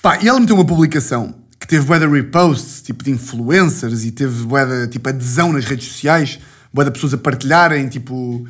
[0.00, 4.44] Pá, e ela meteu uma publicação que teve bué reposts, tipo de influencers, e teve
[4.44, 6.38] bué tipo, adesão nas redes sociais,
[6.72, 8.48] bué de pessoas a partilharem, tipo,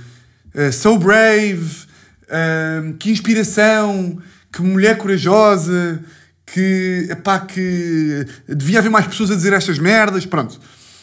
[0.54, 1.86] eh, so brave,
[2.28, 4.18] eh, que inspiração,
[4.52, 6.04] que mulher corajosa,
[6.56, 7.08] que,
[7.48, 10.58] que devia haver mais pessoas a dizer estas merdas, pronto.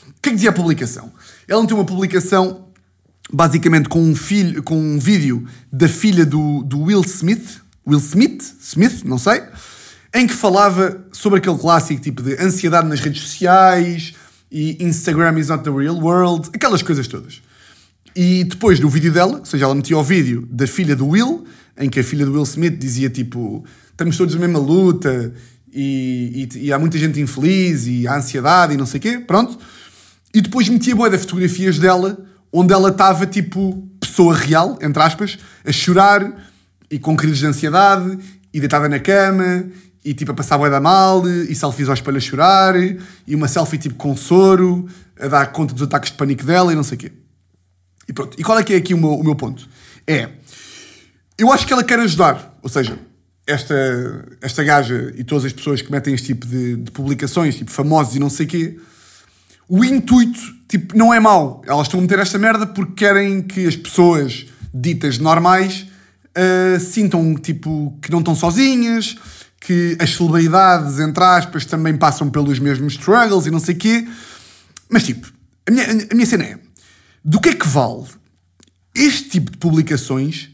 [0.07, 1.11] O que é que dizia a publicação?
[1.47, 2.67] Ela meteu uma publicação
[3.31, 8.41] basicamente com um filho, com um vídeo da filha do, do Will Smith, Will Smith,
[8.61, 9.43] Smith, não sei,
[10.13, 14.13] em que falava sobre aquele clássico tipo de ansiedade nas redes sociais
[14.51, 17.41] e Instagram is not the real world, aquelas coisas todas.
[18.15, 21.45] E depois no vídeo dela, ou seja, ela metia o vídeo da filha do Will,
[21.77, 25.33] em que a filha do Will Smith dizia tipo: estamos todos na mesma luta
[25.71, 29.19] e, e, e há muita gente infeliz e há ansiedade e não sei o quê,
[29.19, 29.57] pronto.
[30.33, 32.17] E depois metia boa de fotografias dela,
[32.51, 36.49] onde ela estava tipo pessoa real, entre aspas, a chorar
[36.89, 38.17] e com crises de ansiedade
[38.53, 39.65] e deitada na cama
[40.03, 42.99] e tipo a passar boa da mal e selfies ao espelho a chorar e
[43.35, 44.87] uma selfie tipo com soro
[45.19, 47.11] a dar conta dos ataques de pânico dela e não sei o quê.
[48.07, 48.39] E pronto.
[48.39, 49.67] E qual é que é aqui o meu, o meu ponto?
[50.05, 50.29] É,
[51.37, 52.99] eu acho que ela quer ajudar, ou seja,
[53.45, 57.71] esta, esta gaja e todas as pessoas que metem este tipo de, de publicações, tipo
[57.71, 58.79] famosos e não sei o quê,
[59.67, 61.61] o intuito, tipo, não é mau.
[61.65, 65.87] Elas estão a meter esta merda porque querem que as pessoas ditas normais
[66.37, 69.17] uh, sintam, tipo, que não estão sozinhas,
[69.59, 74.07] que as celebridades, entre aspas, também passam pelos mesmos struggles e não sei o quê.
[74.89, 75.31] Mas, tipo,
[75.67, 76.59] a minha, a minha cena é,
[77.23, 78.05] do que é que vale
[78.93, 80.52] este tipo de publicações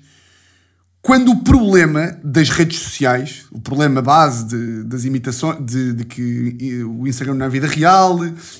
[1.01, 6.83] quando o problema das redes sociais, o problema base de, das imitações, de, de, que
[6.83, 8.19] o Instagram não é a vida real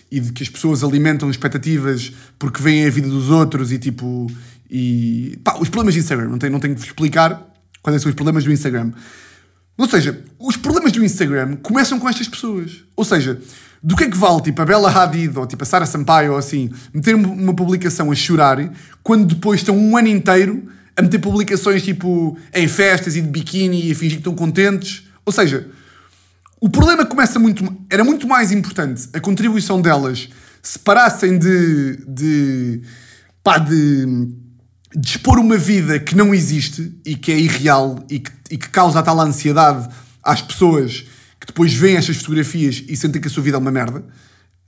[0.09, 4.27] e de que as pessoas alimentam expectativas porque veem a vida dos outros e tipo.
[4.71, 7.45] E, pá, os problemas do Instagram, não tenho, não tenho que vos explicar
[7.81, 8.91] quais são os problemas do Instagram.
[9.77, 12.83] Ou seja, os problemas do Instagram começam com estas pessoas.
[12.95, 13.39] Ou seja,
[13.81, 16.37] do que é que vale, tipo, a Bella Hadid ou tipo a Sara Sampaio ou
[16.37, 18.71] assim, meter uma publicação a chorar
[19.01, 20.69] quando depois estão um ano inteiro
[20.99, 25.03] a meter publicações tipo em festas e de biquíni e a fingir que estão contentes.
[25.25, 25.65] Ou seja,
[26.59, 27.63] o problema começa muito.
[27.89, 30.27] Era muito mais importante a contribuição delas
[30.61, 32.03] se parassem de.
[32.05, 32.81] de
[33.41, 34.05] pá, de.
[34.93, 38.69] de expor uma vida que não existe e que é irreal e que, e que
[38.69, 39.87] causa a tal ansiedade
[40.21, 41.05] às pessoas
[41.39, 44.03] que depois veem estas fotografias e sentem que a sua vida é uma merda.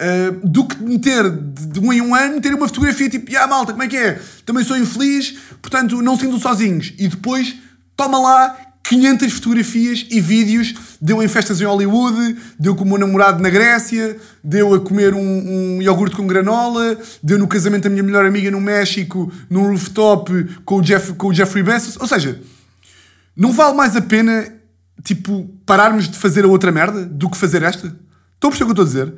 [0.01, 3.45] Uh, do que meter de, de um em um ano, ter uma fotografia tipo, ah
[3.45, 4.19] malta, como é que é?
[4.43, 6.91] Também sou infeliz, portanto não sinto sozinhos.
[6.97, 7.55] E depois,
[7.95, 10.73] toma lá 500 fotografias e vídeos.
[11.01, 15.13] Deu em festas em Hollywood, deu com o meu namorado na Grécia, deu a comer
[15.13, 15.19] um,
[15.77, 20.31] um iogurte com granola, deu no casamento da minha melhor amiga no México, num rooftop
[20.65, 21.97] com o, Jeff, com o Jeffrey Bezos.
[21.99, 22.39] Ou seja,
[23.35, 24.51] não vale mais a pena,
[25.03, 27.87] tipo, pararmos de fazer a outra merda do que fazer esta?
[27.87, 29.13] Estão a perceber o que eu estou a dizer?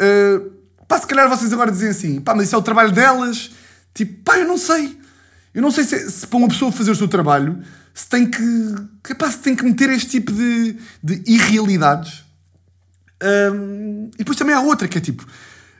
[0.00, 0.50] Uh,
[0.86, 3.50] pá, se calhar vocês agora dizem assim, pá, mas isso é o trabalho delas.
[3.92, 4.98] Tipo, pá, eu não sei.
[5.54, 7.62] Eu não sei se, se para uma pessoa fazer o seu trabalho
[7.98, 12.22] se tem que, pá, se tem que meter este tipo de, de irrealidades.
[13.20, 15.26] Um, e depois também há outra que é tipo,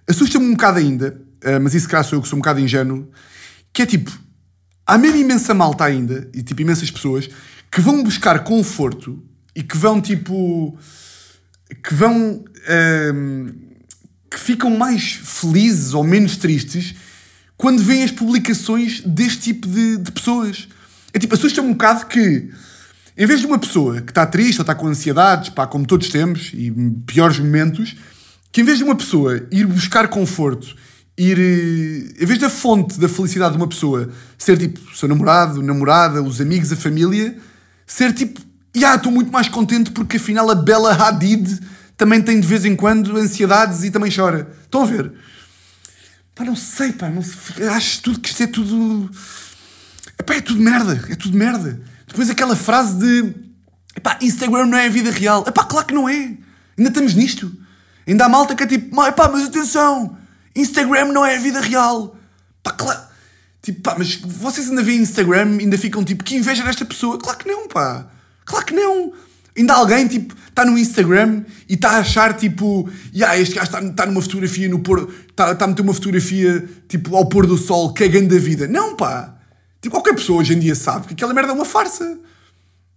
[0.05, 3.09] assusta-me um bocado ainda, uh, mas isso calhar sou eu que sou um bocado ingênuo,
[3.73, 4.11] que é tipo,
[4.85, 7.31] há mesmo imensa malta ainda, e tipo imensas pessoas,
[7.71, 9.23] que vão buscar conforto
[9.55, 10.77] e que vão tipo,
[11.85, 12.45] que vão.
[13.15, 13.68] Um,
[14.39, 16.95] que ficam mais felizes ou menos tristes
[17.57, 20.69] quando veem as publicações deste tipo de, de pessoas.
[21.13, 22.49] É tipo, assusta-me um bocado que,
[23.17, 26.09] em vez de uma pessoa que está triste ou está com ansiedades, pá, como todos
[26.09, 26.71] temos, e
[27.05, 27.97] piores momentos,
[28.53, 30.77] que em vez de uma pessoa ir buscar conforto,
[31.17, 31.39] ir.
[31.39, 34.09] Eh, em vez da fonte da felicidade de uma pessoa
[34.39, 37.37] ser tipo o seu namorado, namorada, os amigos, a família,
[37.85, 38.41] ser tipo,
[38.85, 41.59] ah, estou muito mais contente porque afinal a Bela Hadid
[41.99, 44.49] também tem de vez em quando ansiedades e também chora.
[44.63, 45.13] Estão a ver?
[46.33, 49.11] Pá, não sei, pá, não sei, acho tudo que isto é tudo.
[50.17, 51.81] Epá, é tudo merda, é tudo merda.
[52.07, 53.35] Depois aquela frase de
[53.97, 55.45] epá, Instagram não é a vida real.
[55.47, 56.37] Epá, claro que não é.
[56.79, 57.53] Ainda estamos nisto.
[58.07, 60.17] Ainda há malta que é tipo, epá, mas atenção,
[60.55, 62.17] Instagram não é a vida real.
[62.63, 63.01] Pá, claro.
[63.61, 67.19] Tipo, pá, mas vocês ainda veem Instagram ainda ficam tipo, que inveja desta pessoa.
[67.19, 68.07] Claro que não, pá.
[68.45, 69.13] Claro que não.
[69.59, 73.83] Ainda alguém, tipo, está no Instagram e está a achar, tipo, yeah, este gajo está,
[73.83, 77.59] está numa fotografia no pôr, está, está a meter uma fotografia, tipo, ao pôr do
[77.59, 78.69] sol, cagando da vida.
[78.69, 79.37] Não, pá.
[79.83, 82.19] Tipo, qualquer pessoa hoje em dia sabe que aquela merda é uma farsa.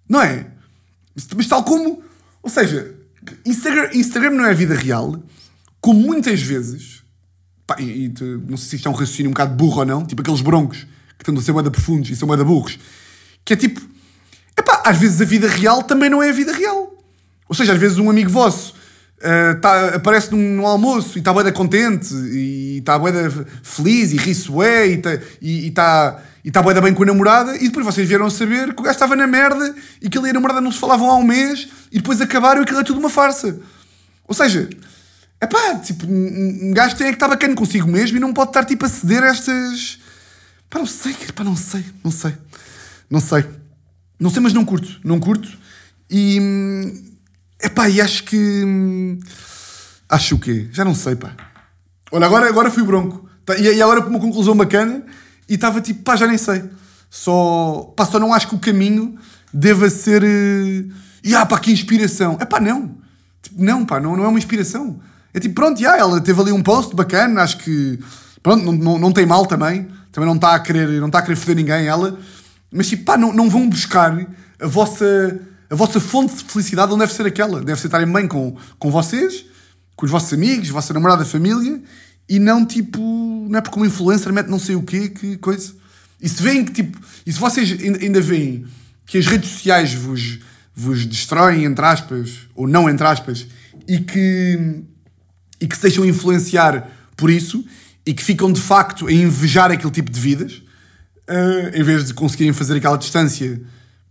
[0.07, 0.45] Não é?
[1.35, 2.03] Mas tal como...
[2.43, 2.95] Ou seja,
[3.43, 5.21] Instagram, Instagram não é a vida real,
[5.79, 7.01] como muitas vezes...
[7.65, 8.13] Pá, e, e
[8.47, 10.85] não sei se isto é um raciocínio um bocado burro ou não, tipo aqueles broncos
[11.17, 12.77] que estão a ser moeda profundos e são moeda burros,
[13.45, 13.81] que é tipo
[14.61, 16.93] Epá, às vezes a vida real também não é a vida real.
[17.49, 18.75] Ou seja, às vezes um amigo vosso
[19.17, 23.11] uh, tá, aparece num, num, almoço e está bué contente e está bué
[23.63, 27.83] feliz e ri-se e está e, tá, e tá bem com a namorada e depois
[27.83, 30.61] vocês vieram saber que o gajo estava na merda e que ele e a namorada
[30.61, 33.59] não se falavam há um mês e depois acabaram e aquilo é tudo uma farsa.
[34.27, 34.69] Ou seja,
[35.39, 38.51] é pá, tipo, um gajo tem é que estar bacana consigo mesmo e não pode
[38.51, 39.99] estar tipo a ceder a estas.
[40.69, 42.33] Pá, não sei, pá, não sei, não sei,
[43.09, 43.60] não sei.
[44.21, 44.99] Não sei, mas não curto.
[45.03, 45.49] Não curto.
[46.07, 46.39] E.
[47.59, 49.17] Epá, e acho que.
[50.07, 50.69] Acho o quê?
[50.71, 51.35] Já não sei, pá.
[52.11, 53.27] Olha, agora, agora fui bronco.
[53.43, 55.03] Tá, E, agora uma conclusão bacana
[55.49, 56.63] e estava tipo, pá, já nem sei.
[57.09, 59.17] Só, pá, só não acho que o caminho
[59.51, 60.21] deva ser.
[61.23, 62.37] E ah, pá, que inspiração.
[62.39, 62.95] É pá, não.
[63.41, 64.99] Tipo, não, pá, não, não é uma inspiração.
[65.33, 67.99] É tipo, pronto, já, ela teve ali um post bacana, acho que.
[68.43, 69.87] Pronto, não, não, não tem mal também.
[70.11, 72.19] Também não está a querer, não está a querer foder ninguém, ela.
[72.71, 74.17] Mas tipo, pá, não, não vão buscar
[74.59, 77.61] a vossa, a vossa fonte de felicidade onde deve ser aquela.
[77.61, 79.45] Deve ser estarem bem com, com vocês,
[79.95, 81.81] com os vossos amigos, vossa namorada, família,
[82.29, 83.01] e não tipo,
[83.49, 85.73] não é porque uma influencer mete não sei o quê, que coisa.
[86.21, 88.65] E se veem que tipo, e se vocês ainda veem
[89.05, 90.39] que as redes sociais vos,
[90.73, 93.45] vos destroem, entre aspas, ou não entre aspas,
[93.87, 94.83] e que,
[95.59, 97.65] e que se deixam influenciar por isso,
[98.05, 100.61] e que ficam de facto a invejar aquele tipo de vidas,
[101.27, 103.61] eh, em vez de conseguirem fazer aquela distância,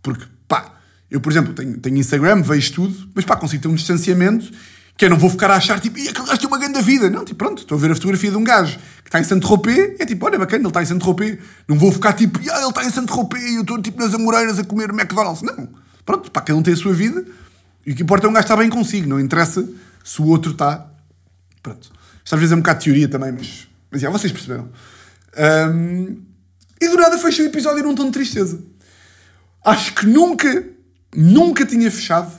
[0.01, 0.73] porque pá,
[1.09, 4.51] eu por exemplo tenho, tenho Instagram, vejo tudo, mas pá, consigo ter um distanciamento
[4.97, 7.09] que eu não vou ficar a achar tipo, e aquele gajo tem uma grande vida.
[7.09, 9.99] Não, tipo, pronto, estou a ver a fotografia de um gajo que está em Saint-Tropez,
[9.99, 11.39] é tipo, olha, bacana, ele está em Saint-Tropez.
[11.67, 14.59] Não vou ficar tipo, ah, ele está em Saint-Tropez e eu estou tipo nas Amoreiras
[14.59, 15.41] a comer McDonald's.
[15.41, 15.69] Não,
[16.05, 17.25] pronto, pá, cada um tem a sua vida
[17.85, 19.67] e o que importa é um gajo estar bem consigo, não interessa
[20.03, 20.87] se o outro está.
[21.63, 21.91] Pronto.
[22.23, 24.69] Isto às vezes é um bocado de teoria também, mas, mas já, vocês perceberam.
[25.35, 26.17] Ahm,
[26.81, 28.59] e do nada fecha o episódio num tom de tristeza.
[29.63, 30.65] Acho que nunca,
[31.15, 32.31] nunca tinha fechado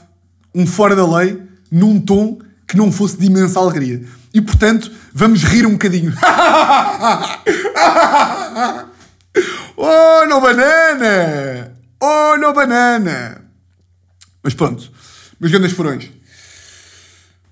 [0.53, 1.41] um fora da lei
[1.71, 2.37] num tom
[2.67, 4.03] que não fosse de imensa alegria.
[4.33, 6.13] E portanto, vamos rir um bocadinho.
[9.77, 11.73] oh, no banana!
[12.01, 13.41] Oh, no banana!
[14.43, 14.91] Mas pronto,
[15.39, 16.09] meus grandes furões.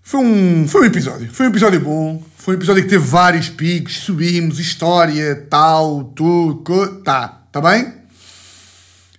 [0.04, 1.34] Foi um, foi um episódio.
[1.34, 2.22] Foi um episódio bom.
[2.42, 3.98] Foi um episódio que teve vários picos.
[3.98, 7.28] Subimos, história, tal, tu, co, tá.
[7.52, 7.94] Tá bem?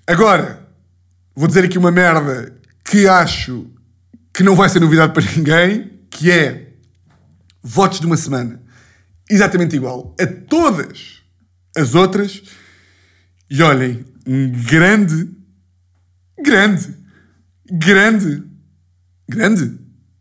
[0.04, 0.68] Agora,
[1.32, 2.52] vou dizer aqui uma merda
[2.84, 3.70] que acho
[4.34, 6.72] que não vai ser novidade para ninguém, que é
[7.62, 8.60] votos de uma semana.
[9.30, 11.22] Exatamente igual a todas
[11.76, 12.42] as outras.
[13.48, 15.30] E olhem, um grande,
[16.42, 16.92] grande,
[17.70, 18.42] grande,
[19.28, 19.78] grande,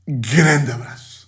[0.08, 1.28] grande abraço.